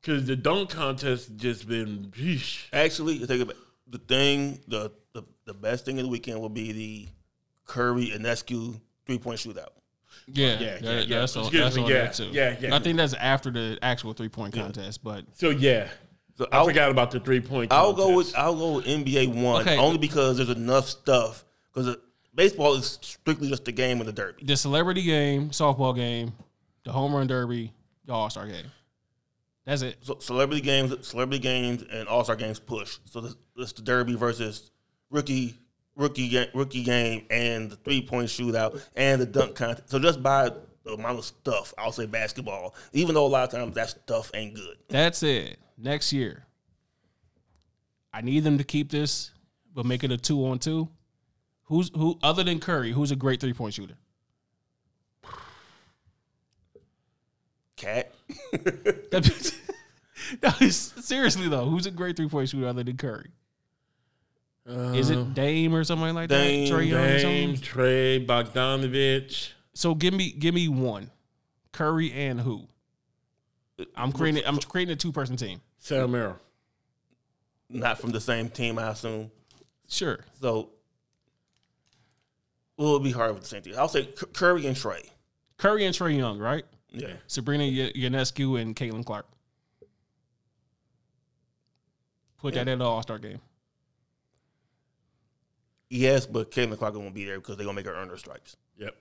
[0.00, 2.12] Because the dunk contest just been.
[2.14, 2.66] Sheesh.
[2.72, 3.56] actually, to take it back,
[3.86, 7.08] the thing, the, the the best thing of the weekend will be the
[7.64, 9.68] Curry and Escu three point shootout.
[10.26, 11.18] Yeah, Yeah, that- yeah, yeah.
[11.20, 12.24] That's on, Excuse that's me, on yeah, there too.
[12.32, 12.74] yeah, yeah.
[12.74, 15.88] I think that's after the actual three point contest, but So yeah,
[16.36, 17.72] So I I'll, forgot about the three point.
[17.72, 19.76] I'll go with I'll go with NBA one Okay.
[19.78, 21.96] only because there's enough stuff because uh,
[22.34, 24.44] baseball is strictly just the game of the derby.
[24.44, 26.32] the celebrity game, softball game,
[26.84, 27.72] the home run derby,
[28.06, 28.66] the All Star game.
[29.66, 29.96] That's it.
[30.02, 32.98] So celebrity games, celebrity games, and All Star games push.
[33.04, 34.70] So this, this the Derby versus
[35.10, 35.54] rookie,
[35.96, 39.90] rookie, ga- rookie game, and the three point shootout and the dunk contest.
[39.90, 40.50] So just by
[40.84, 42.74] the amount of stuff, I'll say basketball.
[42.92, 44.76] Even though a lot of times that stuff ain't good.
[44.88, 45.58] That's it.
[45.78, 46.44] Next year,
[48.12, 49.30] I need them to keep this,
[49.74, 50.88] but make it a two on two.
[51.64, 52.92] Who's who other than Curry?
[52.92, 53.94] Who's a great three point shooter?
[57.76, 58.12] Cat,
[58.52, 59.54] That-
[60.42, 63.30] no, seriously though, who's a great three point shooter other than Curry?
[64.66, 66.74] Is it Dame or something like Dame, that?
[66.74, 67.68] Trae Young or Uh, Dame, something?
[67.70, 69.50] Trae, Bogdanovich.
[69.74, 71.10] So give me give me one,
[71.72, 72.66] Curry and who?
[73.96, 75.60] I'm creating I'm creating a two person team.
[75.78, 76.38] Sam Merrill.
[77.68, 79.30] not from the same team, I assume.
[79.88, 80.20] Sure.
[80.40, 80.70] So,
[82.76, 83.74] well, it'll be hard with the same team.
[83.76, 85.10] I'll say Cur- Curry and Trae.
[85.58, 86.64] Curry and Trae Young, right?
[86.90, 89.26] Yeah, Sabrina Y- Ionescu and Caitlin Clark.
[92.38, 93.40] Put that in the All Star game.
[95.90, 98.56] Yes, but Caitlin Clark won't be there because they're gonna make her earn her stripes.
[98.78, 98.94] Yep.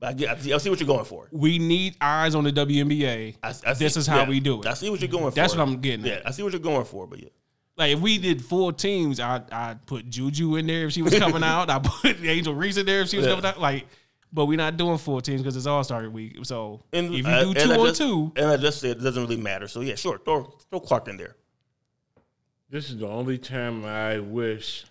[0.00, 1.28] But I get, I see, I see what you're going for.
[1.32, 3.36] We need eyes on the WNBA.
[3.42, 4.66] I, I see, This is how we do it.
[4.66, 5.34] I see what you're going for.
[5.34, 6.28] That's what I'm getting Yeah, at.
[6.28, 7.30] I see what you're going for, but yeah.
[7.76, 11.16] Like if we did four teams, I I'd put Juju in there if she was
[11.18, 11.70] coming out.
[11.70, 13.32] I put Angel Reese in there if she was Yeah.
[13.32, 13.60] coming out.
[13.60, 13.86] Like,
[14.32, 16.38] but we're not doing four teams because it's All Star week.
[16.44, 19.02] So And if you do and two on just- two, and I just said it
[19.02, 19.66] doesn't really matter.
[19.68, 21.34] So yeah, sure, throw throw Clark in there.
[22.70, 24.84] This is the only time I wish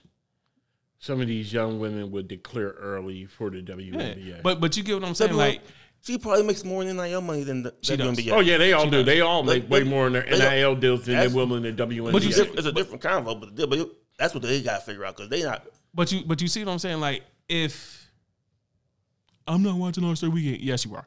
[0.99, 3.75] some of these young women would declare early for the yeah.
[3.75, 4.41] WNBA.
[4.43, 5.33] but but you get what I'm saying?
[5.33, 5.61] Like
[6.01, 8.17] she probably makes more in NIL money than the She does.
[8.17, 8.31] WNBA.
[8.31, 8.97] oh yeah, they all She do.
[8.97, 9.05] does.
[9.05, 11.53] They all make But- way but- more in their NIL deals than they that's- will
[11.55, 12.11] in the WNBA.
[12.11, 15.05] But you It's, it's a different convo, but, but that's what they got to figure
[15.05, 15.67] out because they not.
[15.93, 16.99] But you but you see what I'm saying?
[16.99, 18.09] Like if
[19.47, 21.05] I'm not watching All Star Weekend, yes you are.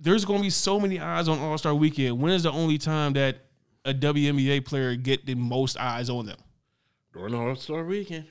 [0.00, 2.20] There's going to be so many eyes on All Star Weekend.
[2.20, 3.44] When is the only time that
[3.84, 6.38] a WNBA player get the most eyes on them?
[7.12, 8.26] during All Star Weekend.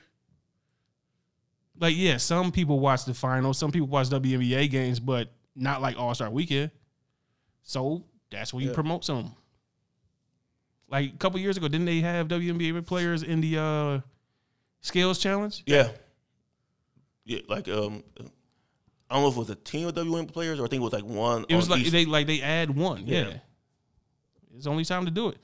[1.80, 5.98] Like yeah, some people watch the finals, some people watch WNBA games, but not like
[5.98, 6.70] All Star Weekend.
[7.62, 8.74] So that's where you Yeah.
[8.74, 9.34] promote some.
[10.90, 14.00] Like a couple years ago, didn't they have WNBA players in the uh,
[14.80, 15.62] Scales Challenge?
[15.66, 15.90] Yeah,
[17.24, 17.40] yeah.
[17.48, 18.02] Like um,
[19.10, 20.84] I don't know if it was a team of WNBA players or I think it
[20.84, 21.44] was like one.
[21.48, 23.06] It was like each- they like they add one.
[23.06, 23.28] Yeah.
[23.28, 23.38] Yeah.
[24.56, 25.38] It's only time to do it.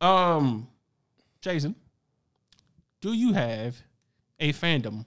[0.00, 0.68] Um
[1.40, 1.74] Jason,
[3.00, 3.76] do you have
[4.38, 5.04] a fandom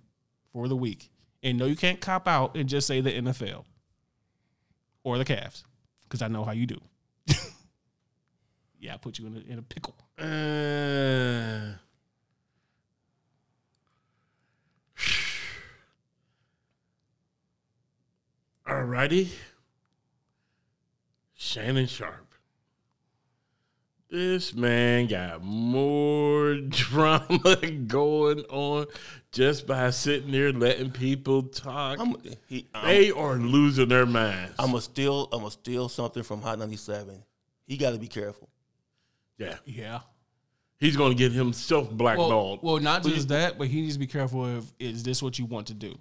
[0.52, 1.10] for the week?
[1.42, 3.64] And no, you can't cop out and just say the NFL
[5.04, 5.64] or the Cavs,
[6.04, 6.80] because I know how you do.
[8.80, 9.96] yeah, I put you in a, in a pickle.
[18.68, 19.30] Uh, Alrighty.
[21.36, 22.25] Shannon Sharpe.
[24.16, 28.86] This man got more drama going on
[29.34, 32.00] just by sitting there letting people talk.
[32.00, 32.16] I'm,
[32.48, 34.54] he, I'm, they are losing their minds.
[34.58, 35.28] I'm gonna steal.
[35.34, 37.22] I'm gonna steal something from Hot 97.
[37.68, 38.48] He got to be careful.
[39.38, 39.56] yeah.
[39.66, 40.00] Yeah.
[40.80, 42.60] He's going to get himself Well, blackballed.
[42.64, 45.44] well, not just that, but he needs to be careful of is this what you
[45.46, 45.94] want to do?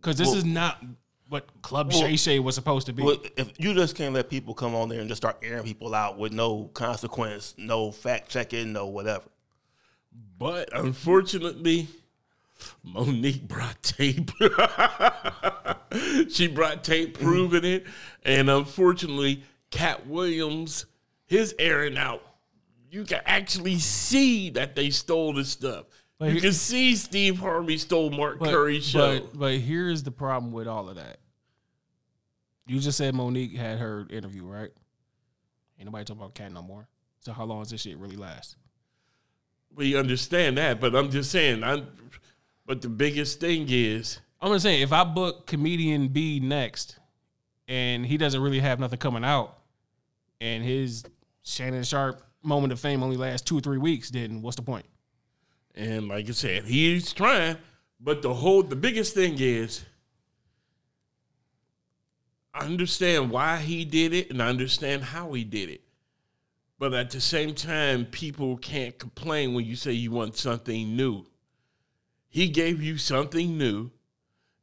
[0.00, 0.80] Because this Well- is not
[1.30, 3.02] what Club Well- Shay Shay was supposed to be.
[3.02, 5.94] Well, if you just can't let people come on there and just start airing people
[5.94, 9.24] out with no consequence, no fact checking, no whatever.
[10.38, 11.86] But unfortunately,
[12.84, 14.30] Mo'Nique brought tape.
[16.30, 17.86] she brought tape proving it.
[18.24, 20.86] And unfortunately, Katt Williams,
[21.26, 22.22] his airing out,
[22.90, 25.86] you can actually see that they stole the stuff.
[26.20, 29.20] But you can see Steve Harvey stole Mark But, Curry's show.
[29.20, 31.18] but but here's the problem with all of that.
[32.66, 34.70] You just said Mo'Nique had her interview, right?
[35.78, 36.86] Ain't nobody talking about Katt no more.
[37.20, 38.56] So how long does this shit really last?
[39.74, 41.62] we understand that, but I'm just saying.
[41.64, 41.86] I'm,
[42.66, 46.98] but the biggest thing is, I'm just saying if I book comedian B next,
[47.68, 49.58] and he doesn't really have nothing coming out,
[50.40, 51.04] and his
[51.42, 54.86] Shannon Sharpe moment of fame only lasts two or three weeks, then what's the point?
[55.80, 57.56] And like I said, he's trying,
[57.98, 59.82] but the whole the biggest thing is
[62.52, 65.80] I understand why he did it and I understand how he did it.
[66.78, 71.24] But at the same time, people can't complain when you say you want something new.
[72.28, 73.90] He gave you something new,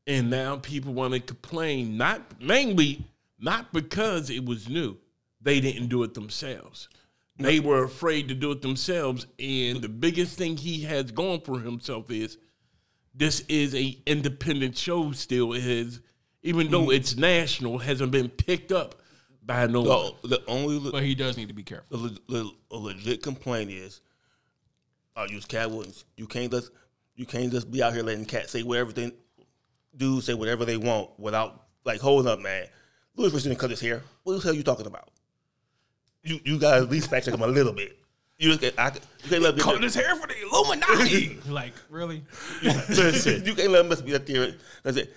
[0.06, 3.06] and now people want to complain, not mainly
[3.40, 4.98] not because it was new.
[5.42, 6.90] They didn't do it themselves.
[7.40, 9.28] They were afraid to do it themselves.
[9.40, 12.38] And the biggest thing he has going for himself is
[13.14, 15.54] this is a independent show still.
[15.54, 16.00] It has,
[16.44, 19.02] even though it's national, hasn't been picked up
[19.44, 20.12] by no one.
[20.24, 21.98] The, the only le- But he does need to be careful.
[21.98, 24.02] the, le- le- a legit complaint is,
[25.16, 26.06] I'll use Katt Williams.
[26.16, 26.72] You can't just
[27.16, 29.12] you can't just be out here letting Katt say whatever they
[29.96, 32.66] do, say whatever they want without like holding up, man.
[33.16, 34.04] Louis Richardson cut his hair.
[34.24, 35.10] What the hell are you talking about?
[36.28, 37.98] You you got to at least fact check him a little bit.
[38.38, 38.88] You just can't, I,
[39.24, 41.40] you can't let him Cutting his hair for the Illuminati.
[41.50, 42.24] like really?
[42.64, 44.54] Listen, you can't let him be up there.
[44.84, 45.16] That's it.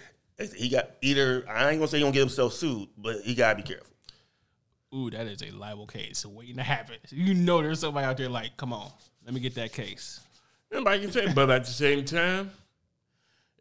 [0.57, 3.57] He got either I ain't gonna say he gonna get himself sued, but he gotta
[3.57, 3.87] be careful.
[4.95, 6.97] Ooh, that is a liable case waiting to happen.
[7.11, 8.91] You know, there's somebody out there like, come on,
[9.25, 10.21] let me get that case.
[10.73, 12.51] and like I said, but at the same time,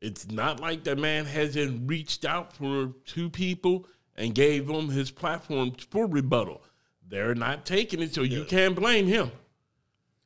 [0.02, 5.12] it's not like the man hasn't reached out for two people and gave them his
[5.12, 6.62] platform for rebuttal.
[7.10, 9.32] They're not taking it, so you can't blame him.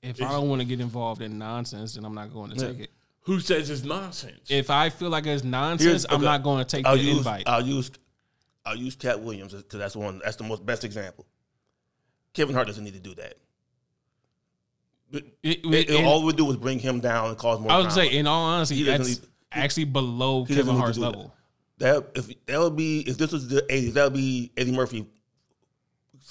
[0.01, 2.79] If I don't want to get involved in nonsense, then I'm not going to take
[2.81, 2.89] it.
[3.21, 4.49] Who says it's nonsense?
[4.51, 6.25] If I feel like it's nonsense, Here's- I'm okay.
[6.25, 7.43] not going to take I'll the use invite.
[7.47, 7.89] I'll use
[8.65, 11.25] I'll use Katt Williams because that's the one that's the most best example.
[12.33, 13.35] Kevin Hart doesn't need to do that.
[15.11, 17.71] It, It- it- and- all it would do is bring him down and cause more.
[17.71, 18.09] I was gonna drama.
[18.09, 21.09] say, in all honesty, He that's need- actually below Kevin Hart's do that.
[21.11, 21.33] level.
[21.77, 25.05] That if that would be if this was the eighties, that would be Eddie Murphy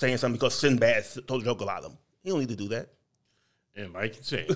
[0.03, 1.97] saying something because Sinbad told a joke about him.
[2.25, 2.89] He don't need to do that.
[3.77, 4.49] And like I said,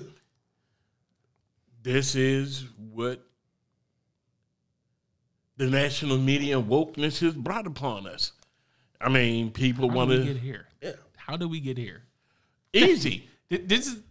[1.83, 3.25] this is what
[5.57, 8.33] the national media wokeness has brought upon us.
[9.01, 10.67] I mean, people want to get here?
[10.83, 10.93] Yeah.
[11.17, 12.03] How do we get here?
[12.73, 13.29] easy.
[13.49, 14.03] This is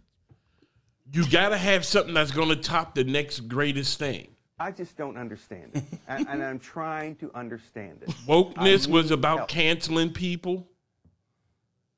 [1.12, 4.28] You got to have something that's going to top the next greatest thing.
[4.58, 5.84] I just don't understand it.
[6.08, 8.08] and, and I'm trying to understand it.
[8.26, 9.48] Wokeness was about help.
[9.50, 10.66] canceling people.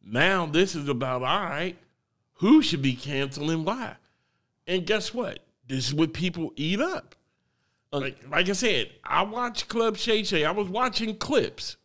[0.04, 1.76] Now this is about all right,
[2.34, 3.96] who should be canceling why?
[4.66, 5.40] And guess what?
[5.66, 7.14] This is what people eat up.
[7.92, 10.44] Uh, like, like I said, I watched Club Shay Shay.
[10.44, 11.76] I was watching clips.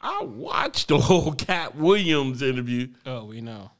[0.00, 2.88] I watched the whole Katt Williams interview.
[3.06, 3.70] oh, we know.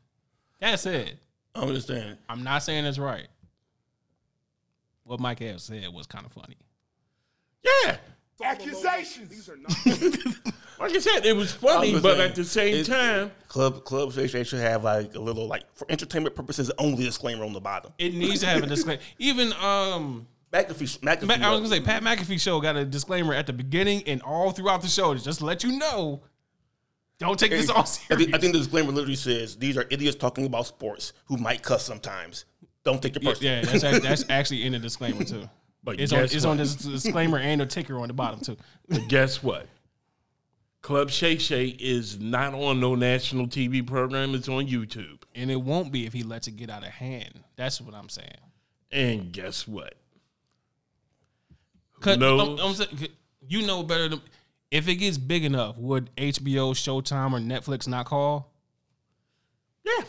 [0.61, 1.17] That's it.
[1.55, 2.19] I understand.
[2.29, 3.29] I'm not saying it's right.
[5.05, 6.57] What Mike Evans said was kind of funny.
[7.65, 7.97] Yeah,
[8.43, 9.29] Accusations.
[9.29, 9.73] These are not.
[10.81, 14.13] like I said, it was funny, but saying, at the same it- time, Club Club
[14.13, 17.61] Shay Shay should have like a little like for entertainment purposes only disclaimer on the
[17.61, 17.93] bottom.
[17.99, 19.01] It needs to have a disclaimer.
[19.19, 23.35] Even um, McAfee, McAfee Ma- I was gonna say Pat McAfee show got a disclaimer
[23.35, 26.21] at the beginning and all throughout the show to just let you know.
[27.19, 30.17] Don't take this all I think, I think the disclaimer literally says these are idiots
[30.17, 32.45] talking about sports who might cuss sometimes.
[32.85, 33.55] Don't take it Yeah, personally.
[33.57, 35.49] yeah, that's that's actually in the disclaimer too.
[35.83, 38.57] but It's on guess it's on this disclaimer and a ticker on the bottom too.
[38.89, 39.67] But guess what?
[40.89, 44.35] Club Shay Shay is not on no national TV program.
[44.35, 45.19] It's on YouTube.
[45.35, 47.45] And it won't be if he lets it get out of hand.
[47.57, 48.39] That's what I'm saying.
[48.91, 49.93] And guess what?
[52.07, 52.59] Knows?
[52.59, 53.09] I'm, I'm saying,
[53.47, 54.23] you know better than
[54.71, 58.51] if it gets big enough, would HBO, Showtime, or Netflix not call?
[59.85, 60.05] Yeah.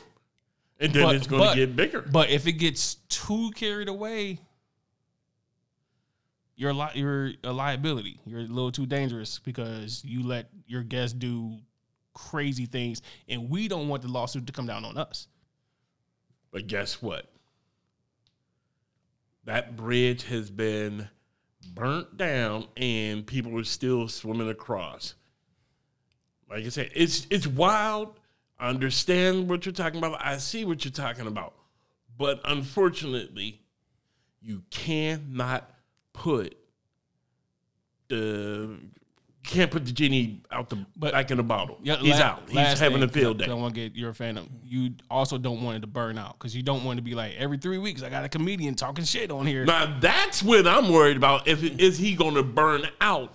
[0.79, 2.03] And then But- it's going to get bigger.
[2.09, 4.39] But if it gets too carried away,
[6.59, 8.19] you're a li- you're a uh, liability.
[8.25, 11.57] You're a little too dangerous because you let your guests do
[12.13, 15.29] crazy things, and we don't want the lawsuit to come down on us.
[16.51, 17.31] But guess what?
[19.45, 21.07] That bridge has been
[21.73, 25.13] burnt down and people are still swimming across.
[26.49, 28.19] Like I said, it's it's wild.
[28.59, 30.19] I understand what you're talking about.
[30.19, 31.53] I see what you're talking about.
[32.17, 33.61] But unfortunately,
[34.41, 35.71] you cannot
[36.19, 36.55] put
[38.09, 38.77] the
[39.43, 41.79] can't put the genie out the But- back in the bottle.
[41.81, 42.49] Yeah, He's la- out.
[42.49, 43.45] He's having a field day.
[43.45, 44.47] don't want to get you're a fan of.
[44.63, 47.33] You also don't want it to burn out because you don't want to be like
[47.37, 49.65] every three weeks I got a comedian talking shit on here.
[49.65, 51.47] Now that's what I'm worried about.
[51.47, 53.33] If is he going to burn out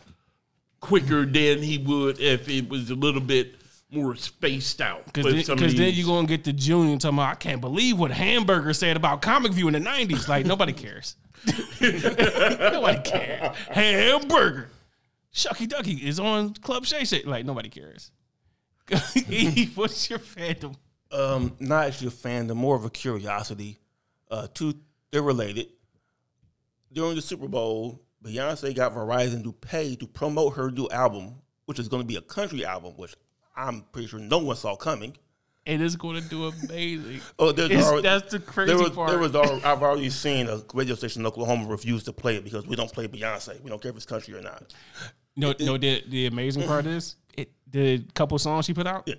[0.81, 3.57] quicker than he would if it was a little bit
[3.95, 5.05] more spaced out?
[5.07, 7.35] Because with then, some of 'cause then you're gonna get the junior talking about I
[7.37, 10.29] can't believe what Hamburger said about Comic View in the '90s.
[10.29, 11.17] Like nobody cares.
[11.81, 13.57] nobody cares.
[13.71, 14.69] Hamburger,
[15.33, 17.23] Shucky Ducky is on Club Shay Shay.
[17.25, 18.11] Like nobody cares.
[19.31, 20.77] E, What's your fandom?
[21.11, 23.79] Um, not actually a fandom, more of a curiosity.
[24.31, 24.75] Uh, two,
[25.11, 25.69] they're related.
[26.93, 31.37] During the Super Bowl, Beyonce got Verizon to pay to promote her new album,
[31.67, 33.15] which is going to be a country album, which
[33.57, 35.17] I'm pretty sure no one saw coming.
[35.67, 37.21] And it's going to do amazing.
[37.39, 39.09] Oh, there's already, that's the crazy there was, part.
[39.11, 42.45] There was al- I've already seen a radio station in Oklahoma refuse to play it
[42.45, 43.61] because we don't play Beyonce.
[43.63, 44.75] We don't care if it's country or not.
[45.37, 45.79] No, no.
[45.79, 47.51] The, the amazing part is it.
[47.71, 49.15] The couple songs she put out, Yeah.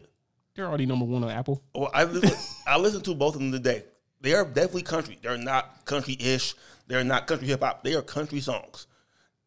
[0.55, 1.63] they're already number one on Apple.
[1.73, 3.83] Well, I listen, I listened to both of them today.
[4.21, 5.17] They are definitely country.
[5.21, 6.53] They're not country-ish.
[6.87, 7.83] They're not country hip hop.
[7.83, 8.85] They are country songs.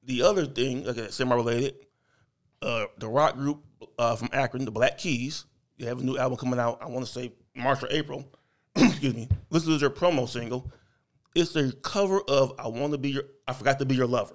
[0.03, 1.74] The other thing, like I semi-related,
[2.61, 3.62] uh, the rock group
[3.99, 5.45] uh, from Akron, the Black Keys,
[5.79, 6.79] they have a new album coming out.
[6.83, 8.24] I want to say March or April.
[8.76, 9.29] Excuse me.
[9.51, 10.70] This is their promo single.
[11.35, 14.35] It's a cover of "I Want to Be Your," I forgot to be your lover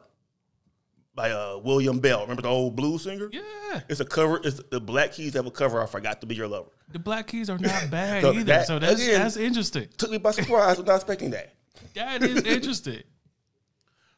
[1.15, 2.21] by uh, William Bell.
[2.21, 3.29] Remember the old blues singer?
[3.31, 4.39] Yeah, It's a cover.
[4.43, 5.79] It's the Black Keys have a cover.
[5.81, 6.69] Of I forgot to be your lover.
[6.89, 8.43] the Black Keys are not bad So either.
[8.45, 9.87] that- so that's again- that's interesting.
[9.97, 10.77] Took me by surprise.
[10.77, 11.53] was not expecting that.
[11.95, 13.03] That is interesting.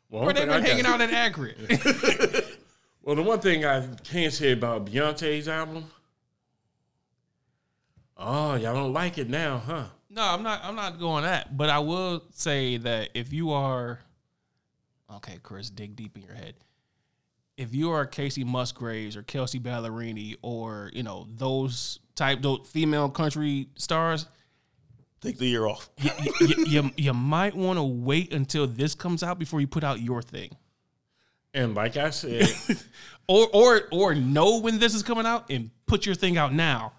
[0.10, 1.56] Well, Where they been hanging out at Akron?
[3.06, 5.86] Well, the one thing I can say about Beyonce's album,
[8.18, 9.86] oh, y'all don't like it now, huh?
[10.10, 10.62] no, I'm not.
[10.64, 11.56] I'm not going that.
[11.56, 14.00] But I will say that if you are,
[15.18, 16.56] okay, Chris, dig deep in your head.
[17.58, 23.10] If you are Kacey Musgraves or Kelsea Ballerini or you know those type those female
[23.10, 24.26] country stars,
[25.22, 25.90] Take the year off.
[26.00, 29.84] you, you, you, you might want to wait until this comes out before you put
[29.84, 30.56] out your thing.
[31.56, 32.48] And like I said,
[33.28, 36.94] or or or know when this is coming out and put your thing out now,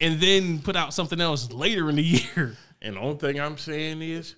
[0.00, 2.02] and then put out something else later in the
[2.36, 2.56] year.
[2.80, 4.34] And the only thing I'm saying is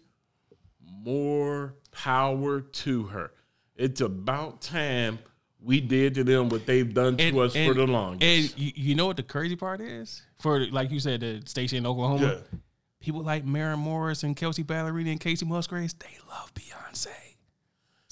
[0.80, 3.32] more power to her.
[3.76, 5.18] It's about time
[5.61, 8.22] we did to them what they've done to us for the longest.
[8.22, 10.22] And you, you know what the crazy part is?
[10.41, 12.59] For like you said, the station in Oklahoma, Yeah.
[13.01, 17.09] people like Maren Morris and Kelsea Ballerini and Kacey Musgraves, they love Beyonce.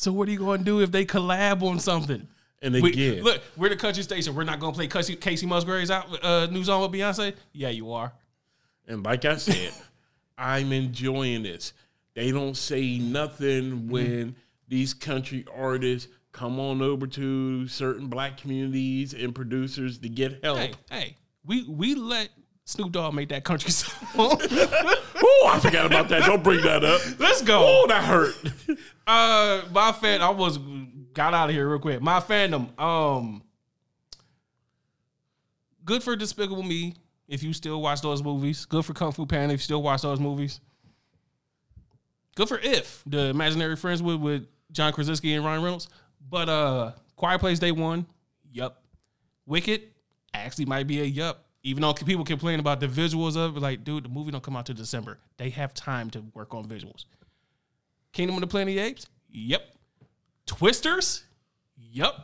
[0.03, 2.27] So what are you going to do if they collab on something?
[2.61, 4.35] And We- again, look, we're the country station.
[4.35, 7.35] We're not going to play Kacey, Kacey Musgraves out uh, new song with Beyonce.
[7.53, 8.13] Yeah, you are.
[8.89, 9.73] And like I said,
[10.39, 11.73] I'm enjoying this.
[12.15, 14.35] They don't say nothing when
[14.67, 20.59] these country artists come on over to certain black communities and producers to get help.
[20.59, 22.29] Hey, hey, we we let
[22.65, 24.41] Snoop Dogg made that country song.
[25.25, 26.25] Oh, I forgot about that.
[26.25, 27.01] Don't bring that up.
[27.19, 27.61] Let's go.
[27.65, 28.35] Oh, that hurt.
[29.05, 30.59] Uh, my fan, I was
[31.13, 32.01] got out of here real quick.
[32.01, 33.43] My fandom, um,
[35.85, 36.95] good for Despicable Me
[37.27, 38.65] if you still watch those movies.
[38.65, 40.61] Good for Kung Fu Panda if you still watch those movies.
[42.37, 45.89] Good for If the Imaginary Friends with with John Krasinski and Ryan Reynolds.
[46.31, 48.07] But uh, Quiet Place Day One,
[48.53, 48.83] yup.
[49.47, 49.83] Wicked
[50.33, 51.45] actually might be a yup.
[51.65, 54.57] Even though people complain about the visuals of it, like, dude, the movie don't come
[54.57, 55.19] out till December.
[55.37, 57.05] They have time to work on visuals.
[58.13, 59.07] Kingdom of the Planet of the Apes?
[59.31, 59.63] Yep.
[60.47, 61.25] Twisters?
[61.77, 62.15] Yep.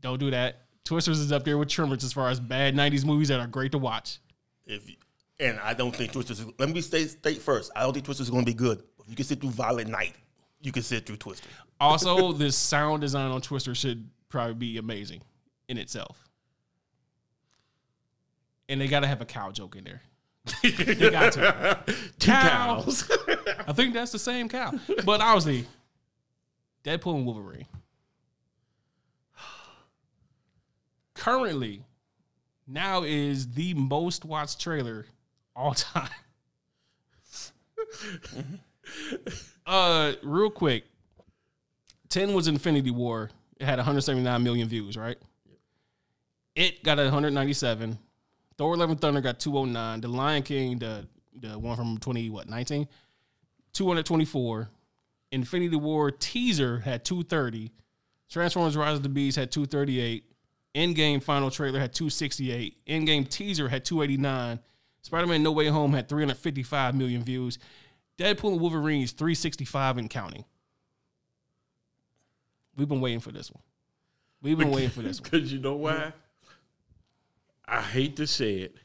[0.00, 0.62] Don't do that.
[0.84, 3.72] Twisters is up there with Tremors as far as bad 90s movies that are great
[3.72, 4.18] to watch.
[4.66, 4.96] If you,
[5.38, 6.44] and I don't think Twisters.
[6.58, 7.70] Let me state state first.
[7.76, 8.82] I don't think Twisters is going to be good.
[9.00, 10.14] If you can sit through Violent Night,
[10.60, 11.48] you can sit through Twister.
[11.80, 15.20] Also, the sound design on Twister should probably be amazing
[15.68, 16.21] in itself.
[18.72, 20.00] And they got to have a cow joke in there.
[20.62, 21.78] they got to.
[22.18, 22.80] Two Cow.
[22.82, 23.06] cows.
[23.68, 24.72] I think that's the same cow.
[25.04, 25.66] But obviously,
[26.82, 27.66] Deadpool and Wolverine.
[31.12, 31.82] Currently,
[32.66, 35.04] now is the most watched trailer
[35.54, 36.08] all time.
[39.66, 40.84] uh, real quick,
[42.08, 43.30] 10 was Infinity War.
[43.60, 45.18] It had 179 million views, right?
[46.56, 47.98] It got 197.
[48.58, 50.00] Thor: Love and Thunder got 209.
[50.00, 52.86] The Lion King, the the one from 20 what 19,
[53.72, 54.68] 224.
[55.30, 57.72] Infinity War teaser had 230.
[58.28, 60.24] Transformers: Rise of the Beast had 238.
[60.74, 62.86] Endgame final trailer had 268.
[62.86, 64.58] Endgame teaser had 289.
[65.02, 67.58] Spider-Man: No Way Home had 355 million views.
[68.18, 70.44] Deadpool and Wolverine is 365 and counting.
[72.76, 73.62] We've been waiting for this one.
[74.42, 75.30] We've been waiting for this one.
[75.30, 76.12] Because you know why?
[77.72, 78.76] I hate to say it.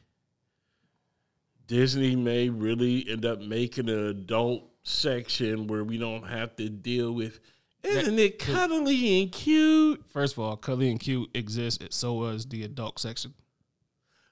[1.66, 7.12] Disney may really end up making an adult section where we don't have to deal
[7.12, 7.40] with
[7.82, 10.04] isn't it cuddly and cute?
[10.08, 11.96] First of all, cuddly and Q exists.
[11.96, 13.34] So does the adult section.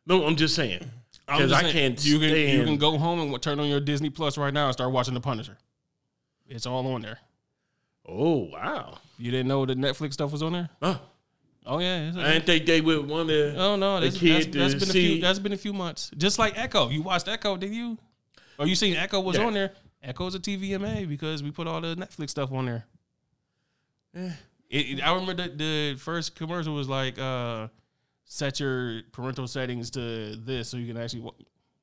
[0.04, 0.90] No, I'm just saying.
[1.26, 4.38] Because I can't you can you can go home and turn on your Disney Plus
[4.38, 5.56] right now and start watching The Punisher.
[6.48, 7.18] It's all on there.
[8.06, 8.98] Oh wow.
[9.18, 10.68] You didn't know the Netflix stuff was on there?
[10.82, 10.98] Huh.
[11.66, 12.12] Oh yeah.
[12.16, 13.56] I didn't think they would want to.
[13.56, 15.20] oh no, the that's, kid that's, that's been a few.
[15.20, 16.10] That's been a few months.
[16.16, 16.88] Just like Echo.
[16.90, 17.98] You watched Echo, did you?
[18.58, 19.46] Or you seen Echo was Yeah.
[19.46, 19.72] on there?
[20.02, 22.84] Echo's a TVMA because we put all the Netflix stuff on there.
[24.14, 24.30] Eh.
[24.70, 27.66] It, it- I remember the, the first commercial was like, uh,
[28.24, 31.20] set your parental settings to this so you can actually.
[31.22, 31.32] Wa-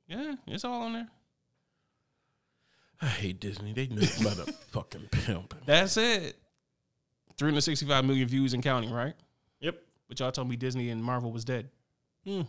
[0.07, 1.07] yeah, it's all on there.
[3.01, 3.73] I hate Disney.
[3.73, 5.53] They know about a fucking pimp.
[5.65, 6.37] That's it.
[7.37, 9.15] 365 million views and counting, right?
[9.63, 9.81] Yep.
[10.07, 11.69] But y'all told me Disney and Marvel was dead.
[12.25, 12.41] Hmm.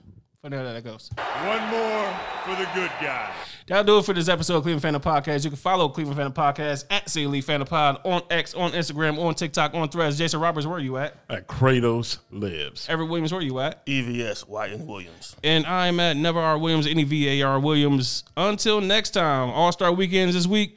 [0.42, 1.08] Funny how that goes.
[1.16, 2.12] One more
[2.44, 3.32] for the good guys.
[3.66, 5.42] That'll do it for this episode of Cleveland Phantom Podcast.
[5.42, 9.18] You can follow Cleveland Phantom Podcast at City League Phantom Pod on X, on Instagram,
[9.18, 10.18] on TikTok, on Threads.
[10.18, 11.16] Jason Roberts, where are you at?
[11.30, 12.86] At Kratos lives.
[12.90, 13.86] Everett Williams, where are you at?
[13.86, 15.34] EVS Wyatt Williams.
[15.42, 18.24] And I'm at Never R Williams, any VAR Williams.
[18.36, 20.76] Until next time, All Star Weekends this week.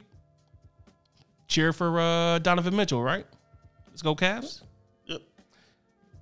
[1.46, 3.26] Cheer for uh, Donovan Mitchell, right?
[3.90, 4.62] Let's go, Cavs.